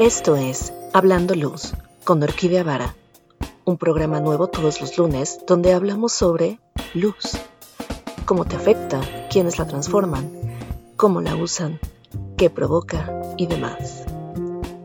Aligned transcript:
Esto 0.00 0.34
es 0.34 0.72
Hablando 0.94 1.34
Luz 1.34 1.74
con 2.04 2.22
Orquídea 2.22 2.64
Vara, 2.64 2.96
un 3.66 3.76
programa 3.76 4.18
nuevo 4.18 4.48
todos 4.48 4.80
los 4.80 4.96
lunes 4.96 5.44
donde 5.46 5.74
hablamos 5.74 6.14
sobre 6.14 6.58
luz, 6.94 7.36
cómo 8.24 8.46
te 8.46 8.56
afecta, 8.56 9.02
quiénes 9.30 9.58
la 9.58 9.66
transforman, 9.66 10.32
cómo 10.96 11.20
la 11.20 11.36
usan, 11.36 11.78
qué 12.38 12.48
provoca 12.48 13.12
y 13.36 13.46
demás. 13.46 14.06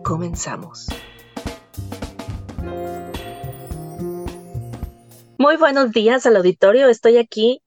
Comenzamos. 0.04 0.88
Muy 5.38 5.56
buenos 5.56 5.94
días 5.94 6.26
al 6.26 6.36
auditorio. 6.36 6.90
Estoy 6.90 7.16
aquí 7.20 7.62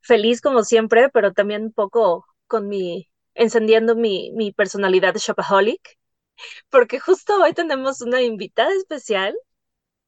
feliz 0.00 0.40
como 0.40 0.62
siempre, 0.62 1.10
pero 1.10 1.34
también 1.34 1.64
un 1.64 1.72
poco 1.74 2.24
con 2.46 2.66
mi 2.66 3.10
encendiendo 3.34 3.94
mi, 3.94 4.32
mi 4.34 4.52
personalidad 4.52 5.12
de 5.12 5.20
shopaholic, 5.20 5.98
porque 6.70 7.00
justo 7.00 7.40
hoy 7.42 7.52
tenemos 7.54 8.00
una 8.00 8.22
invitada 8.22 8.72
especial 8.74 9.34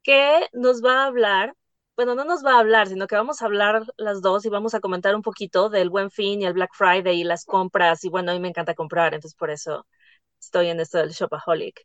que 0.03 0.49
nos 0.53 0.85
va 0.85 1.05
a 1.05 1.07
hablar, 1.07 1.55
bueno, 1.97 2.15
no 2.15 2.25
nos 2.25 2.45
va 2.45 2.57
a 2.57 2.61
hablar, 2.61 2.89
sino 2.89 3.07
que 3.07 3.17
vamos 3.17 3.43
a 3.43 3.47
hablar 3.47 3.85
las 3.97 4.23
dos 4.23 4.45
y 4.47 4.51
vamos 4.51 4.75
a 4.75 4.81
comentar 4.81 5.15
un 5.17 5.23
poquito 5.23 5.71
del 5.71 5.91
Buen 5.91 6.11
Fin 6.11 6.43
y 6.43 6.47
el 6.47 6.55
Black 6.55 6.71
Friday 6.75 7.21
y 7.21 7.25
las 7.25 7.45
compras, 7.45 8.05
y 8.05 8.09
bueno, 8.11 8.33
a 8.33 8.35
mí 8.35 8.41
me 8.41 8.49
encanta 8.49 8.75
comprar, 8.75 9.15
entonces 9.15 9.37
por 9.39 9.51
eso 9.51 9.87
estoy 10.41 10.69
en 10.71 10.81
esto 10.81 10.99
del 10.99 11.11
shopaholic. 11.11 11.83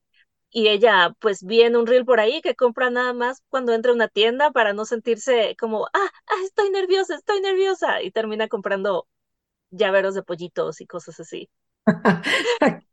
Y 0.52 0.68
ella, 0.70 1.14
pues, 1.20 1.44
vi 1.46 1.62
en 1.64 1.76
un 1.78 1.88
reel 1.88 2.06
por 2.06 2.20
ahí 2.20 2.42
que 2.42 2.56
compra 2.56 2.90
nada 2.92 3.14
más 3.14 3.42
cuando 3.50 3.74
entra 3.74 3.92
a 3.92 3.96
una 3.96 4.08
tienda 4.10 4.52
para 4.52 4.74
no 4.74 4.86
sentirse 4.86 5.56
como, 5.60 5.86
ah, 5.88 6.10
ah, 6.28 6.36
estoy 6.46 6.70
nerviosa, 6.72 7.16
estoy 7.16 7.42
nerviosa, 7.42 8.02
y 8.04 8.12
termina 8.12 8.48
comprando 8.50 9.08
llaveros 9.72 10.16
de 10.16 10.24
pollitos 10.24 10.82
y 10.82 10.88
cosas 10.88 11.20
así. 11.22 11.50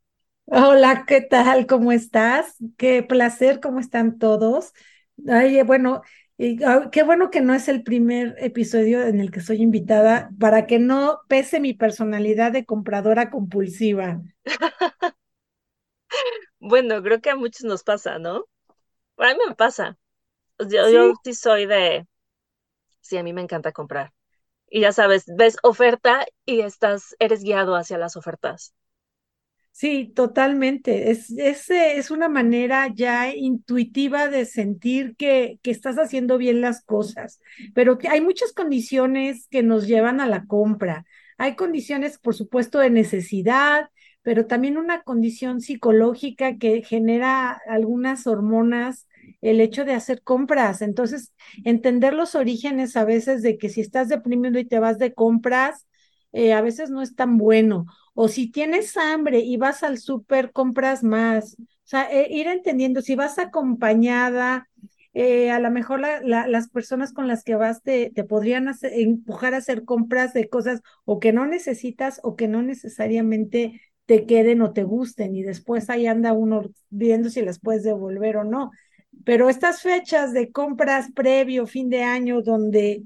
Hola, 0.51 1.05
¿qué 1.07 1.21
tal? 1.21 1.67
¿Cómo 1.67 1.91
estás? 1.91 2.55
Qué 2.77 3.03
placer, 3.03 3.59
¿cómo 3.59 3.79
están 3.79 4.17
todos? 4.17 4.73
Ay, 5.27 5.61
bueno, 5.63 6.01
y, 6.37 6.63
ah, 6.63 6.89
qué 6.91 7.03
bueno 7.03 7.29
que 7.29 7.41
no 7.41 7.53
es 7.53 7.67
el 7.67 7.83
primer 7.83 8.35
episodio 8.39 9.03
en 9.05 9.19
el 9.19 9.31
que 9.31 9.41
soy 9.41 9.61
invitada 9.61 10.29
para 10.39 10.65
que 10.65 10.79
no 10.79 11.19
pese 11.27 11.59
mi 11.59 11.73
personalidad 11.73 12.51
de 12.51 12.65
compradora 12.65 13.29
compulsiva. 13.29 14.21
Bueno, 16.59 17.01
creo 17.03 17.21
que 17.21 17.29
a 17.29 17.35
muchos 17.35 17.63
nos 17.65 17.83
pasa, 17.83 18.19
¿no? 18.19 18.45
A 19.17 19.27
mí 19.33 19.39
me 19.49 19.55
pasa. 19.55 19.97
Yo, 20.59 20.89
yo 20.91 21.13
sí 21.23 21.35
soy 21.35 21.65
de, 21.67 22.07
sí, 23.01 23.17
a 23.17 23.23
mí 23.23 23.33
me 23.33 23.41
encanta 23.41 23.71
comprar 23.73 24.13
y 24.69 24.81
ya 24.81 24.93
sabes, 24.93 25.25
ves 25.27 25.57
oferta 25.63 26.25
y 26.45 26.61
estás, 26.61 27.15
eres 27.19 27.43
guiado 27.43 27.75
hacia 27.75 27.97
las 27.99 28.17
ofertas. 28.17 28.73
Sí, 29.79 30.11
totalmente. 30.13 31.09
Es, 31.09 31.31
es, 31.31 31.69
es 31.69 32.11
una 32.11 32.27
manera 32.27 32.89
ya 32.93 33.33
intuitiva 33.33 34.27
de 34.27 34.45
sentir 34.45 35.15
que, 35.15 35.57
que 35.63 35.71
estás 35.71 35.95
haciendo 35.97 36.37
bien 36.37 36.59
las 36.59 36.83
cosas, 36.83 37.39
pero 37.73 37.97
hay 38.09 38.19
muchas 38.19 38.51
condiciones 38.51 39.47
que 39.49 39.63
nos 39.63 39.87
llevan 39.87 40.19
a 40.19 40.27
la 40.27 40.45
compra. 40.47 41.05
Hay 41.37 41.55
condiciones, 41.55 42.17
por 42.19 42.35
supuesto, 42.35 42.79
de 42.79 42.89
necesidad, 42.89 43.89
pero 44.21 44.47
también 44.47 44.75
una 44.77 45.01
condición 45.03 45.61
psicológica 45.61 46.57
que 46.57 46.83
genera 46.83 47.61
algunas 47.65 48.27
hormonas 48.27 49.07
el 49.41 49.61
hecho 49.61 49.85
de 49.85 49.93
hacer 49.93 50.21
compras. 50.23 50.81
Entonces, 50.81 51.31
entender 51.63 52.13
los 52.13 52.35
orígenes 52.35 52.97
a 52.97 53.05
veces 53.05 53.41
de 53.43 53.57
que 53.57 53.69
si 53.69 53.79
estás 53.79 54.09
deprimiendo 54.09 54.59
y 54.59 54.65
te 54.65 54.79
vas 54.79 54.97
de 54.99 55.13
compras, 55.13 55.87
eh, 56.31 56.53
a 56.53 56.61
veces 56.61 56.89
no 56.89 57.01
es 57.01 57.15
tan 57.15 57.37
bueno. 57.37 57.85
O 58.13 58.27
si 58.27 58.51
tienes 58.51 58.97
hambre 58.97 59.39
y 59.39 59.57
vas 59.57 59.83
al 59.83 59.97
súper, 59.97 60.51
compras 60.51 61.03
más. 61.03 61.55
O 61.59 61.65
sea, 61.89 62.11
eh, 62.11 62.27
ir 62.29 62.47
entendiendo, 62.47 63.01
si 63.01 63.15
vas 63.15 63.39
acompañada, 63.39 64.67
eh, 65.13 65.49
a 65.51 65.59
lo 65.59 65.71
mejor 65.71 66.01
las 66.01 66.69
personas 66.69 67.13
con 67.13 67.27
las 67.27 67.43
que 67.43 67.55
vas 67.55 67.81
te, 67.81 68.11
te 68.11 68.23
podrían 68.23 68.69
empujar 68.83 69.53
a 69.53 69.57
hacer 69.57 69.83
compras 69.83 70.33
de 70.33 70.49
cosas 70.49 70.81
o 71.03 71.19
que 71.19 71.33
no 71.33 71.45
necesitas 71.47 72.19
o 72.23 72.35
que 72.35 72.47
no 72.47 72.61
necesariamente 72.61 73.81
te 74.05 74.25
queden 74.25 74.61
o 74.61 74.71
te 74.73 74.83
gusten 74.83 75.35
y 75.35 75.43
después 75.43 75.89
ahí 75.89 76.07
anda 76.07 76.33
uno 76.33 76.63
viendo 76.89 77.29
si 77.29 77.41
las 77.41 77.59
puedes 77.59 77.83
devolver 77.83 78.37
o 78.37 78.43
no. 78.43 78.71
Pero 79.25 79.49
estas 79.49 79.81
fechas 79.81 80.33
de 80.33 80.51
compras 80.51 81.11
previo, 81.13 81.67
fin 81.67 81.89
de 81.89 82.03
año, 82.03 82.41
donde 82.41 83.03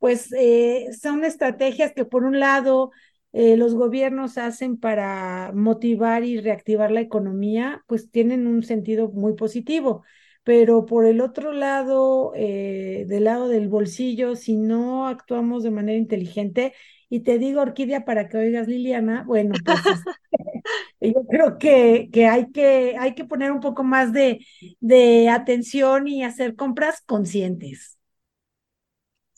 pues 0.00 0.32
eh, 0.32 0.88
son 1.00 1.24
estrategias 1.24 1.92
que 1.94 2.04
por 2.04 2.24
un 2.24 2.40
lado 2.40 2.90
eh, 3.32 3.56
los 3.56 3.74
gobiernos 3.76 4.38
hacen 4.38 4.76
para 4.78 5.52
motivar 5.54 6.24
y 6.24 6.40
reactivar 6.40 6.90
la 6.90 7.00
economía, 7.02 7.84
pues 7.86 8.10
tienen 8.10 8.46
un 8.48 8.62
sentido 8.64 9.10
muy 9.10 9.34
positivo. 9.34 10.04
Pero 10.42 10.86
por 10.86 11.06
el 11.06 11.20
otro 11.20 11.52
lado, 11.52 12.32
eh, 12.34 13.04
del 13.08 13.24
lado 13.24 13.48
del 13.48 13.68
bolsillo, 13.68 14.36
si 14.36 14.56
no 14.56 15.06
actuamos 15.06 15.62
de 15.62 15.70
manera 15.70 15.98
inteligente, 15.98 16.72
y 17.10 17.20
te 17.20 17.38
digo, 17.38 17.60
Orquídea, 17.60 18.04
para 18.04 18.28
que 18.28 18.38
oigas, 18.38 18.66
Liliana, 18.68 19.24
bueno, 19.26 19.54
pues 19.64 19.78
yo 21.00 21.26
creo 21.28 21.58
que, 21.58 22.08
que, 22.12 22.26
hay 22.26 22.50
que 22.52 22.96
hay 22.98 23.14
que 23.14 23.24
poner 23.24 23.52
un 23.52 23.60
poco 23.60 23.84
más 23.84 24.12
de, 24.12 24.46
de 24.80 25.28
atención 25.28 26.08
y 26.08 26.24
hacer 26.24 26.56
compras 26.56 27.02
conscientes. 27.06 27.99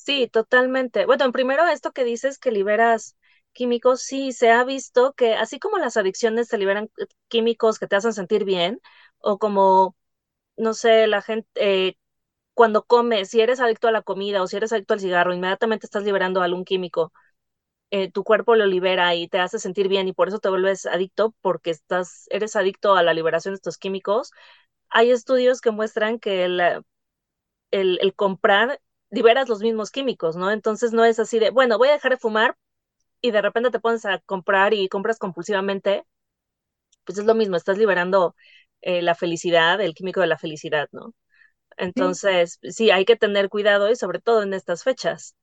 Sí, 0.05 0.27
totalmente. 0.29 1.07
Bueno, 1.07 1.31
primero 1.33 1.67
esto 1.69 1.93
que 1.93 2.05
dices 2.05 2.39
que 2.39 2.51
liberas 2.51 3.17
químicos, 3.53 4.03
sí, 4.03 4.33
se 4.33 4.51
ha 4.51 4.65
visto 4.65 5.13
que 5.15 5.35
así 5.35 5.59
como 5.61 5.79
las 5.79 5.97
adicciones 5.97 6.49
te 6.49 6.59
liberan 6.59 6.91
eh, 6.99 7.07
químicos 7.29 7.79
que 7.79 7.87
te 7.87 7.95
hacen 7.97 8.13
sentir 8.13 8.45
bien, 8.45 8.81
o 9.19 9.39
como, 9.39 9.97
no 10.57 10.75
sé, 10.75 11.07
la 11.09 11.23
gente, 11.23 11.49
eh, 11.57 11.97
cuando 12.55 12.85
comes, 12.85 13.31
si 13.31 13.41
eres 13.41 13.61
adicto 13.61 13.89
a 13.89 13.93
la 13.93 14.03
comida 14.03 14.43
o 14.43 14.49
si 14.49 14.57
eres 14.59 14.73
adicto 14.73 14.95
al 14.95 15.01
cigarro, 15.01 15.35
inmediatamente 15.35 15.87
estás 15.87 16.05
liberando 16.05 16.43
algún 16.43 16.65
químico 16.65 17.13
eh, 17.91 18.11
tu 18.13 18.25
cuerpo 18.25 18.57
lo 18.57 18.67
libera 18.67 19.15
y 19.17 19.29
te 19.29 19.39
hace 19.41 19.59
sentir 19.61 19.89
bien 19.89 20.09
y 20.09 20.13
por 20.15 20.29
eso 20.29 20.41
te 20.41 20.49
vuelves 20.51 20.87
adicto 20.87 21.35
porque 21.43 21.71
estás, 21.71 22.27
eres 22.31 22.57
adicto 22.57 22.97
a 22.97 23.03
la 23.05 23.15
liberación 23.15 23.55
de 23.55 23.57
estos 23.57 23.79
químicos. 23.79 24.33
Hay 24.91 25.11
estudios 25.13 25.61
que 25.63 25.71
muestran 25.73 26.19
que 26.21 26.45
el, 27.71 28.01
el, 28.01 28.15
comprar 28.15 28.81
liberas 29.13 29.49
los 29.51 29.61
mismos 29.61 29.93
químicos, 29.93 30.37
¿no? 30.37 30.53
Entonces 30.53 30.93
no 30.95 31.05
es 31.07 31.21
así 31.21 31.41
de, 31.41 31.51
bueno, 31.51 31.79
voy 31.79 31.89
a 31.91 31.93
dejar 31.95 32.13
de 32.13 32.19
fumar 32.19 32.57
y 33.23 33.33
de 33.33 33.43
repente 33.43 33.71
te 33.71 33.81
pones 33.81 34.05
a 34.07 34.21
comprar 34.21 34.75
y 34.75 34.89
compras 34.89 35.19
compulsivamente, 35.19 36.05
pues 37.05 37.19
es 37.19 37.25
lo 37.27 37.35
mismo, 37.35 37.57
estás 37.57 37.79
liberando 37.79 38.35
eh, 38.83 39.03
la 39.03 39.15
felicidad, 39.15 39.81
el 39.81 39.95
químico 39.95 40.21
de 40.21 40.27
la 40.29 40.39
felicidad, 40.39 40.89
¿no? 40.93 41.15
Entonces, 41.79 42.59
sí, 42.63 42.91
hay 42.93 43.05
que 43.07 43.17
tener 43.17 43.49
cuidado 43.51 43.91
y 43.91 43.97
sobre 43.97 44.21
todo 44.21 44.43
en 44.45 44.55
estas 44.55 44.85
fechas. 44.85 45.37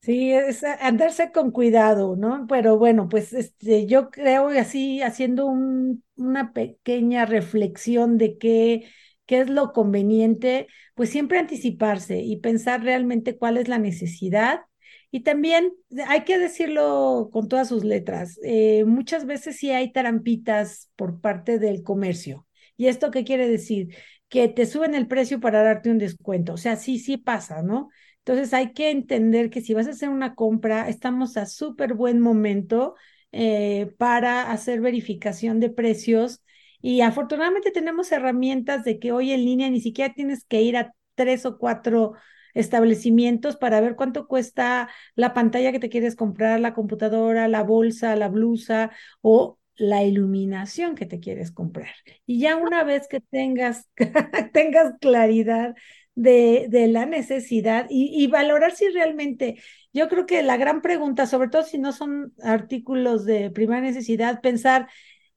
Sí, 0.00 0.32
es 0.32 0.62
andarse 0.64 1.32
con 1.32 1.50
cuidado, 1.50 2.16
¿no? 2.16 2.46
Pero 2.48 2.78
bueno, 2.78 3.08
pues 3.08 3.32
este, 3.32 3.86
yo 3.86 4.10
creo 4.10 4.48
así, 4.48 5.02
haciendo 5.02 5.46
un, 5.46 6.04
una 6.16 6.52
pequeña 6.52 7.26
reflexión 7.26 8.16
de 8.16 8.38
qué, 8.38 8.88
qué 9.28 9.40
es 9.40 9.50
lo 9.50 9.72
conveniente, 9.74 10.68
pues 10.94 11.10
siempre 11.10 11.38
anticiparse 11.38 12.20
y 12.20 12.38
pensar 12.38 12.82
realmente 12.82 13.36
cuál 13.36 13.58
es 13.58 13.68
la 13.68 13.78
necesidad. 13.78 14.62
Y 15.10 15.20
también 15.20 15.72
hay 16.08 16.24
que 16.24 16.38
decirlo 16.38 17.28
con 17.32 17.48
todas 17.48 17.68
sus 17.68 17.84
letras, 17.84 18.40
eh, 18.42 18.84
muchas 18.86 19.26
veces 19.26 19.56
sí 19.56 19.70
hay 19.70 19.92
tarampitas 19.92 20.90
por 20.96 21.20
parte 21.20 21.58
del 21.58 21.82
comercio. 21.82 22.46
¿Y 22.76 22.86
esto 22.86 23.10
qué 23.10 23.24
quiere 23.24 23.48
decir? 23.48 23.94
Que 24.28 24.48
te 24.48 24.66
suben 24.66 24.94
el 24.94 25.08
precio 25.08 25.40
para 25.40 25.62
darte 25.62 25.90
un 25.90 25.98
descuento. 25.98 26.54
O 26.54 26.56
sea, 26.56 26.76
sí, 26.76 26.98
sí 26.98 27.18
pasa, 27.18 27.62
¿no? 27.62 27.90
Entonces 28.18 28.54
hay 28.54 28.72
que 28.72 28.90
entender 28.90 29.50
que 29.50 29.60
si 29.60 29.74
vas 29.74 29.86
a 29.88 29.90
hacer 29.90 30.08
una 30.08 30.34
compra, 30.34 30.88
estamos 30.88 31.36
a 31.36 31.46
súper 31.46 31.94
buen 31.94 32.20
momento 32.20 32.94
eh, 33.32 33.92
para 33.98 34.50
hacer 34.52 34.80
verificación 34.80 35.60
de 35.60 35.70
precios 35.70 36.42
y 36.80 37.00
afortunadamente 37.00 37.70
tenemos 37.70 38.10
herramientas 38.12 38.84
de 38.84 38.98
que 38.98 39.12
hoy 39.12 39.32
en 39.32 39.44
línea 39.44 39.70
ni 39.70 39.80
siquiera 39.80 40.14
tienes 40.14 40.44
que 40.44 40.62
ir 40.62 40.76
a 40.76 40.94
tres 41.14 41.46
o 41.46 41.58
cuatro 41.58 42.14
establecimientos 42.54 43.56
para 43.56 43.80
ver 43.80 43.96
cuánto 43.96 44.26
cuesta 44.26 44.88
la 45.14 45.34
pantalla 45.34 45.72
que 45.72 45.80
te 45.80 45.88
quieres 45.88 46.16
comprar, 46.16 46.60
la 46.60 46.74
computadora, 46.74 47.48
la 47.48 47.62
bolsa, 47.62 48.16
la 48.16 48.28
blusa 48.28 48.90
o 49.20 49.58
la 49.76 50.02
iluminación 50.02 50.94
que 50.94 51.06
te 51.06 51.20
quieres 51.20 51.52
comprar. 51.52 51.90
Y 52.26 52.40
ya 52.40 52.56
una 52.56 52.84
vez 52.84 53.06
que 53.08 53.20
tengas, 53.20 53.88
tengas 54.52 54.94
claridad 55.00 55.74
de, 56.14 56.66
de 56.68 56.88
la 56.88 57.06
necesidad 57.06 57.86
y, 57.88 58.26
valorar 58.26 58.74
si 58.74 58.88
realmente, 58.88 59.62
yo 59.92 60.08
creo 60.08 60.26
que 60.26 60.42
la 60.42 60.56
gran 60.56 60.82
pregunta, 60.82 61.26
sobre 61.26 61.48
todo 61.48 61.62
si 61.62 61.78
no 61.78 61.92
son 61.92 62.34
artículos 62.42 63.24
de 63.24 63.50
primera 63.52 63.80
necesidad, 63.80 64.40
pensar, 64.40 64.88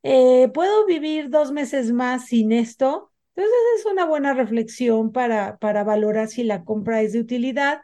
eh, 0.03 0.49
¿puedo 0.53 0.85
vivir 0.85 1.29
dos 1.29 1.51
meses 1.51 1.91
más 1.91 2.27
sin 2.27 2.51
esto? 2.51 3.11
Entonces 3.35 3.59
es 3.79 3.85
una 3.85 4.05
buena 4.05 4.33
reflexión 4.33 5.11
para, 5.11 5.57
para 5.57 5.83
valorar 5.83 6.27
si 6.27 6.43
la 6.43 6.63
compra 6.63 7.01
es 7.01 7.13
de 7.13 7.19
utilidad. 7.19 7.81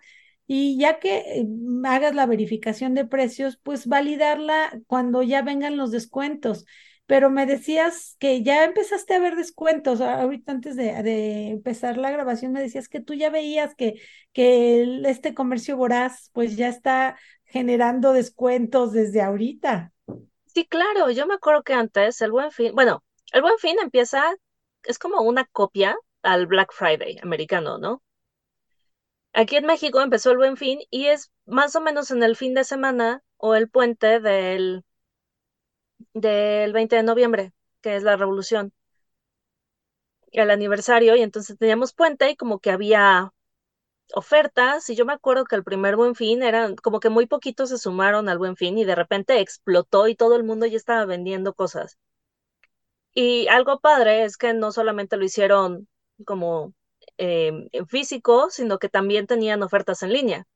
Y 0.48 0.78
ya 0.80 1.00
que 1.00 1.18
eh, 1.20 1.48
hagas 1.86 2.16
la 2.16 2.26
verificación 2.26 2.94
de 2.94 3.06
precios, 3.06 3.58
pues 3.64 3.88
validarla 3.88 4.80
cuando 4.88 5.22
ya 5.24 5.42
vengan 5.42 5.78
los 5.78 5.92
descuentos. 5.92 6.66
pero 7.06 7.30
me 7.30 7.46
decías 7.46 8.18
que 8.20 8.44
ya 8.44 8.66
empezaste 8.66 9.14
a 9.16 9.20
ver 9.20 9.36
descuentos. 9.36 10.02
Ahorita 10.02 10.52
antes 10.52 10.76
de, 10.76 11.50
empezar 11.50 11.98
la 11.98 12.12
grabación 12.12 12.52
me 12.52 12.62
decías 12.62 12.90
que 12.90 13.00
tú 13.02 13.14
ya 13.14 13.30
veías 13.30 13.76
que, 13.76 14.02
que 14.34 15.02
este 15.06 15.34
comercio 15.34 15.78
voraz 15.78 16.30
pues 16.34 16.58
ya 16.58 16.68
está 16.70 17.18
generando 17.46 18.14
descuentos 18.14 18.94
desde 18.94 19.22
ahorita. 19.22 19.94
Sí, 20.58 20.66
claro, 20.66 21.12
yo 21.12 21.28
me 21.28 21.36
acuerdo 21.36 21.62
que 21.62 21.74
antes 21.74 22.20
el 22.20 22.32
Buen 22.32 22.52
Fin, 22.52 22.74
bueno, 22.74 23.04
el 23.32 23.44
Buen 23.44 23.60
Fin 23.60 23.78
empieza, 23.80 24.24
es 24.86 24.98
como 24.98 25.22
una 25.22 25.46
copia 25.46 25.96
al 26.24 26.48
Black 26.48 26.74
Friday 26.74 27.20
americano, 27.22 27.78
¿no? 27.78 28.02
Aquí 29.34 29.56
en 29.56 29.68
México 29.68 30.02
empezó 30.02 30.32
el 30.32 30.38
Buen 30.38 30.58
Fin 30.58 30.80
y 30.90 31.06
es 31.06 31.32
más 31.46 31.76
o 31.76 31.82
menos 31.82 32.10
en 32.10 32.24
el 32.24 32.36
fin 32.36 32.56
de 32.56 32.64
semana 32.64 33.24
o 33.38 33.54
el 33.54 33.70
puente 33.70 34.20
del, 34.20 34.84
del 36.14 36.74
20 36.74 36.96
de 36.96 37.04
noviembre, 37.04 37.54
que 37.82 37.96
es 37.96 38.02
la 38.02 38.16
revolución, 38.16 38.74
el 40.32 40.50
aniversario, 40.50 41.16
y 41.16 41.22
entonces 41.22 41.56
teníamos 41.60 41.94
puente 41.94 42.32
y 42.32 42.36
como 42.36 42.58
que 42.58 42.72
había 42.72 43.32
ofertas, 44.14 44.90
y 44.90 44.96
yo 44.96 45.06
me 45.06 45.14
acuerdo 45.14 45.46
que 45.46 45.56
el 45.56 45.64
primer 45.64 45.96
Buen 45.96 46.16
Fin 46.16 46.44
eran 46.44 46.76
como 46.76 47.00
que 47.00 47.10
muy 47.10 47.28
poquitos 47.28 47.70
se 47.70 47.78
sumaron 47.78 48.30
al 48.30 48.38
Buen 48.38 48.56
Fin 48.58 48.78
y 48.78 48.86
de 48.86 48.96
repente 48.96 49.40
explotó 49.42 50.08
y 50.08 50.16
todo 50.16 50.36
el 50.36 50.44
mundo 50.44 50.66
ya 50.66 50.78
estaba 50.78 51.06
vendiendo 51.06 51.54
cosas. 51.54 51.98
Y 53.14 53.48
algo 53.50 53.80
padre 53.80 54.24
es 54.24 54.38
que 54.38 54.54
no 54.54 54.72
solamente 54.72 55.18
lo 55.18 55.26
hicieron 55.26 55.88
como 56.26 56.74
eh, 57.18 57.68
en 57.72 57.88
físico, 57.88 58.50
sino 58.50 58.80
que 58.80 58.90
también 58.90 59.28
tenían 59.28 59.64
ofertas 59.64 60.04
en 60.04 60.14
línea. 60.14 60.48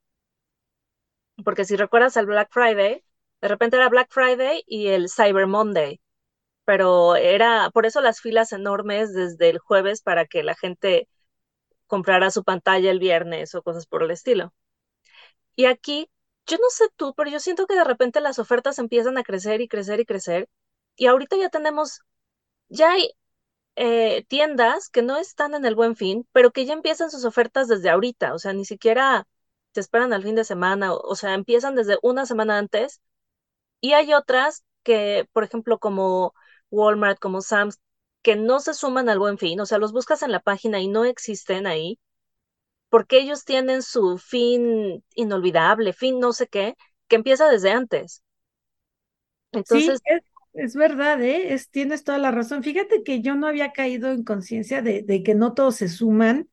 Porque 1.43 1.65
si 1.65 1.75
recuerdas 1.75 2.15
el 2.17 2.25
Black 2.27 2.49
Friday, 2.51 3.03
de 3.41 3.47
repente 3.47 3.77
era 3.77 3.89
Black 3.89 4.09
Friday 4.11 4.63
y 4.67 4.87
el 4.87 5.09
Cyber 5.09 5.47
Monday, 5.47 5.99
pero 6.65 7.15
era 7.15 7.69
por 7.71 7.85
eso 7.85 8.01
las 8.01 8.21
filas 8.21 8.53
enormes 8.53 9.13
desde 9.13 9.49
el 9.49 9.59
jueves 9.59 10.01
para 10.01 10.25
que 10.27 10.43
la 10.43 10.55
gente 10.55 11.07
comprara 11.91 12.31
su 12.31 12.43
pantalla 12.45 12.91
el 12.91 12.99
viernes 12.99 13.53
o 13.55 13.63
cosas 13.63 13.85
por 13.85 14.03
el 14.03 14.11
estilo. 14.11 14.53
Y 15.55 15.65
aquí, 15.65 16.09
yo 16.47 16.57
no 16.57 16.69
sé 16.69 16.85
tú, 16.95 17.13
pero 17.15 17.29
yo 17.29 17.39
siento 17.39 17.67
que 17.67 17.75
de 17.75 17.83
repente 17.83 18.21
las 18.21 18.39
ofertas 18.39 18.79
empiezan 18.79 19.17
a 19.17 19.23
crecer 19.23 19.61
y 19.61 19.67
crecer 19.67 19.99
y 19.99 20.05
crecer. 20.05 20.49
Y 20.95 21.07
ahorita 21.07 21.37
ya 21.37 21.49
tenemos, 21.49 22.01
ya 22.69 22.91
hay 22.93 23.11
eh, 23.75 24.25
tiendas 24.29 24.89
que 24.89 25.01
no 25.03 25.17
están 25.17 25.55
en 25.55 25.65
el 25.65 25.75
buen 25.75 25.95
fin, 25.95 26.27
pero 26.33 26.51
que 26.51 26.65
ya 26.65 26.73
empiezan 26.73 27.11
sus 27.11 27.25
ofertas 27.25 27.67
desde 27.67 27.89
ahorita, 27.89 28.33
o 28.33 28.39
sea, 28.39 28.53
ni 28.53 28.65
siquiera 28.65 29.27
te 29.73 29.81
esperan 29.81 30.13
al 30.13 30.23
fin 30.23 30.35
de 30.35 30.43
semana, 30.45 30.93
o, 30.93 31.15
sea, 31.15 31.33
empiezan 31.35 31.75
desde 31.75 31.97
una 32.03 32.25
semana 32.25 32.57
antes. 32.57 33.01
Y 33.81 33.93
hay 33.93 34.13
otras 34.13 34.63
que, 34.83 35.27
por 35.33 35.43
ejemplo, 35.43 35.79
como 35.79 36.33
Walmart, 36.71 37.19
como 37.19 37.41
Sam's, 37.41 37.79
que 38.21 38.35
no 38.35 38.59
se 38.59 38.73
suman 38.73 39.09
al 39.09 39.19
buen 39.19 39.37
fin, 39.37 39.59
o 39.59 39.65
sea, 39.65 39.77
los 39.77 39.93
buscas 39.93 40.23
en 40.23 40.31
la 40.31 40.39
página 40.39 40.79
y 40.79 40.87
no 40.87 41.05
existen 41.05 41.67
ahí, 41.67 41.99
porque 42.89 43.19
ellos 43.19 43.45
tienen 43.45 43.81
su 43.81 44.17
fin 44.17 45.03
inolvidable, 45.15 45.93
fin 45.93 46.19
no 46.19 46.33
sé 46.33 46.47
qué, 46.47 46.75
que 47.07 47.15
empieza 47.15 47.49
desde 47.49 47.71
antes. 47.71 48.23
Entonces, 49.51 49.99
es 50.53 50.75
verdad, 50.75 51.21
¿eh? 51.21 51.53
Es, 51.53 51.69
tienes 51.69 52.03
toda 52.03 52.17
la 52.17 52.31
razón. 52.31 52.63
Fíjate 52.63 53.03
que 53.03 53.21
yo 53.21 53.35
no 53.35 53.47
había 53.47 53.71
caído 53.71 54.11
en 54.11 54.23
conciencia 54.23 54.81
de, 54.81 55.03
de, 55.03 55.23
que 55.23 55.35
no 55.35 55.53
todos 55.53 55.77
se 55.77 55.89
suman 55.89 56.49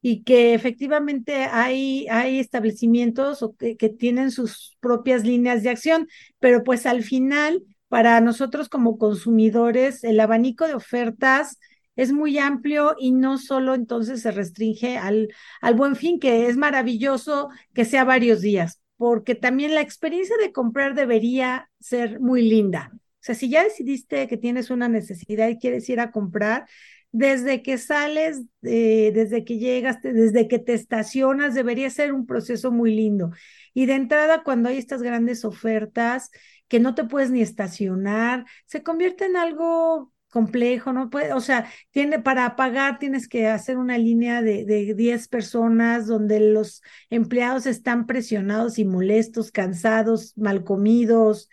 y 0.00 0.22
que 0.22 0.54
efectivamente 0.54 1.44
hay, 1.44 2.06
hay 2.08 2.38
establecimientos 2.38 3.42
o 3.42 3.56
que, 3.56 3.76
que 3.76 3.88
tienen 3.88 4.30
sus 4.30 4.76
propias 4.80 5.24
líneas 5.24 5.62
de 5.62 5.70
acción, 5.70 6.08
pero 6.38 6.62
pues 6.64 6.86
al 6.86 7.02
final, 7.02 7.62
para 7.94 8.20
nosotros 8.20 8.68
como 8.68 8.98
consumidores, 8.98 10.02
el 10.02 10.18
abanico 10.18 10.66
de 10.66 10.74
ofertas 10.74 11.60
es 11.94 12.10
muy 12.10 12.38
amplio 12.38 12.96
y 12.98 13.12
no 13.12 13.38
solo 13.38 13.72
entonces 13.72 14.20
se 14.22 14.32
restringe 14.32 14.98
al, 14.98 15.28
al 15.60 15.74
buen 15.76 15.94
fin, 15.94 16.18
que 16.18 16.48
es 16.48 16.56
maravilloso 16.56 17.50
que 17.72 17.84
sea 17.84 18.02
varios 18.02 18.40
días, 18.40 18.80
porque 18.96 19.36
también 19.36 19.76
la 19.76 19.80
experiencia 19.80 20.36
de 20.38 20.50
comprar 20.50 20.96
debería 20.96 21.70
ser 21.78 22.18
muy 22.18 22.42
linda. 22.42 22.90
O 22.92 22.98
sea, 23.20 23.36
si 23.36 23.48
ya 23.48 23.62
decidiste 23.62 24.26
que 24.26 24.38
tienes 24.38 24.70
una 24.70 24.88
necesidad 24.88 25.46
y 25.46 25.58
quieres 25.60 25.88
ir 25.88 26.00
a 26.00 26.10
comprar, 26.10 26.66
desde 27.12 27.62
que 27.62 27.78
sales, 27.78 28.42
eh, 28.64 29.12
desde 29.14 29.44
que 29.44 29.58
llegas, 29.58 30.02
desde 30.02 30.48
que 30.48 30.58
te 30.58 30.74
estacionas, 30.74 31.54
debería 31.54 31.88
ser 31.90 32.12
un 32.12 32.26
proceso 32.26 32.72
muy 32.72 32.92
lindo. 32.92 33.30
Y 33.72 33.86
de 33.86 33.94
entrada, 33.94 34.42
cuando 34.42 34.68
hay 34.68 34.78
estas 34.78 35.00
grandes 35.00 35.44
ofertas 35.44 36.32
que 36.68 36.80
no 36.80 36.94
te 36.94 37.04
puedes 37.04 37.30
ni 37.30 37.42
estacionar, 37.42 38.46
se 38.66 38.82
convierte 38.82 39.26
en 39.26 39.36
algo 39.36 40.12
complejo, 40.30 40.92
¿no? 40.92 41.10
Puede, 41.10 41.32
o 41.32 41.40
sea, 41.40 41.70
tiene, 41.92 42.18
para 42.18 42.56
pagar 42.56 42.98
tienes 42.98 43.28
que 43.28 43.46
hacer 43.48 43.76
una 43.78 43.98
línea 43.98 44.42
de, 44.42 44.64
de 44.64 44.94
10 44.94 45.28
personas 45.28 46.06
donde 46.08 46.40
los 46.40 46.82
empleados 47.08 47.66
están 47.66 48.06
presionados 48.06 48.78
y 48.78 48.84
molestos, 48.84 49.52
cansados, 49.52 50.36
mal 50.36 50.64
comidos, 50.64 51.48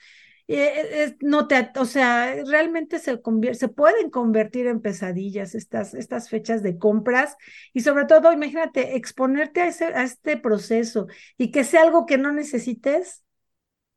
eh, 0.53 1.15
no 1.21 1.47
te, 1.47 1.71
o 1.77 1.85
sea, 1.85 2.35
realmente 2.45 2.99
se, 2.99 3.21
se 3.53 3.67
pueden 3.69 4.09
convertir 4.09 4.67
en 4.67 4.81
pesadillas 4.81 5.55
estas, 5.55 5.93
estas 5.93 6.29
fechas 6.29 6.61
de 6.61 6.77
compras 6.77 7.37
y 7.73 7.81
sobre 7.81 8.05
todo, 8.05 8.33
imagínate, 8.33 8.97
exponerte 8.97 9.61
a, 9.61 9.67
ese, 9.67 9.85
a 9.85 10.03
este 10.03 10.35
proceso 10.35 11.07
y 11.37 11.51
que 11.51 11.63
sea 11.63 11.83
algo 11.83 12.05
que 12.05 12.17
no 12.17 12.33
necesites. 12.33 13.23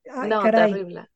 No, 0.05 0.51
terrible. 0.53 1.09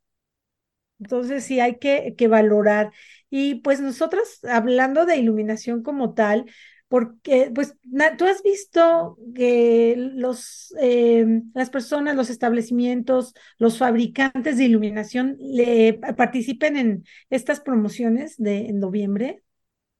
Entonces 1.00 1.44
sí 1.44 1.61
hay 1.61 1.79
que, 1.79 2.14
que 2.17 2.29
valorar. 2.29 2.93
Y 3.31 3.56
pues 3.56 3.81
nosotros, 3.81 4.40
hablando 4.44 5.06
de 5.06 5.17
iluminación 5.17 5.82
como 5.82 6.14
tal, 6.14 6.46
porque 6.88 7.52
pues 7.55 7.76
tú 8.17 8.25
has 8.26 8.43
visto 8.43 9.19
que 9.35 9.94
los, 9.96 10.75
eh, 10.81 11.26
las 11.55 11.70
personas, 11.70 12.17
los 12.17 12.31
establecimientos, 12.31 13.35
los 13.58 13.79
fabricantes 13.79 14.56
de 14.56 14.64
iluminación 14.64 15.37
le 15.38 15.94
participen 16.17 16.76
en 16.76 17.05
estas 17.31 17.61
promociones 17.61 18.37
de 18.38 18.67
en 18.69 18.81
noviembre 18.81 19.43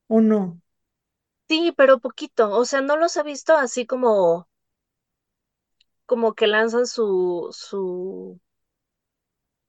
o 0.09 0.21
no? 0.21 0.61
Sí, 1.49 1.73
pero 1.77 1.99
poquito, 1.99 2.51
o 2.53 2.65
sea, 2.65 2.81
no 2.81 2.97
los 2.97 3.15
he 3.17 3.23
visto 3.23 3.55
así 3.57 3.87
como 3.87 4.49
como 6.07 6.35
que 6.35 6.47
lanzan 6.49 6.87
su 6.87 7.49
su 7.53 8.41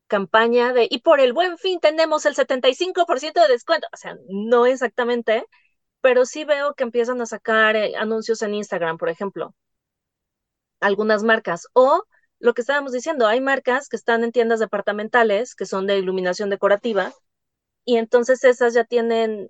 campaña 0.09 0.73
de 0.73 0.87
y 0.91 0.99
por 1.01 1.21
el 1.21 1.33
buen 1.33 1.57
fin 1.57 1.79
tenemos 1.79 2.25
el 2.25 2.35
75% 2.35 3.41
de 3.41 3.47
descuento, 3.49 3.87
o 3.93 3.97
sea, 3.97 4.17
no 4.29 4.65
exactamente, 4.65 5.45
pero 6.01 6.25
sí 6.25 6.45
veo 6.45 6.73
que 6.75 6.83
empiezan 6.83 7.21
a 7.21 7.25
sacar 7.27 7.75
eh, 7.77 7.95
anuncios 7.97 8.41
en 8.41 8.55
Instagram, 8.55 8.97
por 8.97 9.09
ejemplo, 9.09 9.55
algunas 10.79 11.23
marcas. 11.23 11.67
O 11.73 12.03
lo 12.39 12.53
que 12.53 12.61
estábamos 12.61 12.91
diciendo, 12.93 13.27
hay 13.27 13.41
marcas 13.41 13.89
que 13.89 13.95
están 13.97 14.23
en 14.23 14.31
tiendas 14.31 14.59
departamentales 14.59 15.55
que 15.55 15.65
son 15.65 15.87
de 15.87 15.97
iluminación 15.97 16.49
decorativa 16.49 17.13
y 17.85 17.97
entonces 17.97 18.43
esas 18.43 18.73
ya 18.73 18.85
tienen 18.85 19.49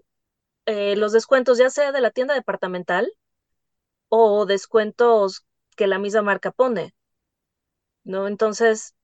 eh, 0.65 0.95
los 0.97 1.13
descuentos 1.13 1.57
ya 1.59 1.69
sea 1.69 1.91
de 1.91 2.01
la 2.01 2.11
tienda 2.11 2.33
departamental 2.35 3.11
o 4.09 4.45
descuentos 4.45 5.45
que 5.75 5.87
la 5.87 5.99
misma 5.99 6.21
marca 6.21 6.51
pone, 6.51 6.93
¿no? 8.03 8.27
Entonces, 8.27 8.95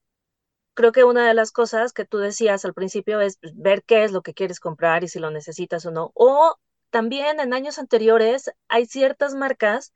creo 0.76 0.92
que 0.92 1.04
una 1.04 1.28
de 1.28 1.34
las 1.34 1.52
cosas 1.52 1.94
que 1.94 2.06
tú 2.06 2.20
decías 2.20 2.66
al 2.66 2.74
principio 2.76 3.22
es 3.22 3.40
ver 3.56 3.84
qué 3.84 4.04
es 4.04 4.12
lo 4.12 4.22
que 4.22 4.34
quieres 4.36 4.60
comprar 4.60 5.04
y 5.04 5.08
si 5.10 5.20
lo 5.20 5.32
necesitas 5.32 5.86
o 5.86 5.92
no, 5.92 6.12
o 6.16 6.58
también 6.92 7.40
en 7.40 7.54
años 7.54 7.80
anteriores 7.80 8.52
hay 8.68 8.86
ciertas 8.86 9.36
marcas 9.36 9.94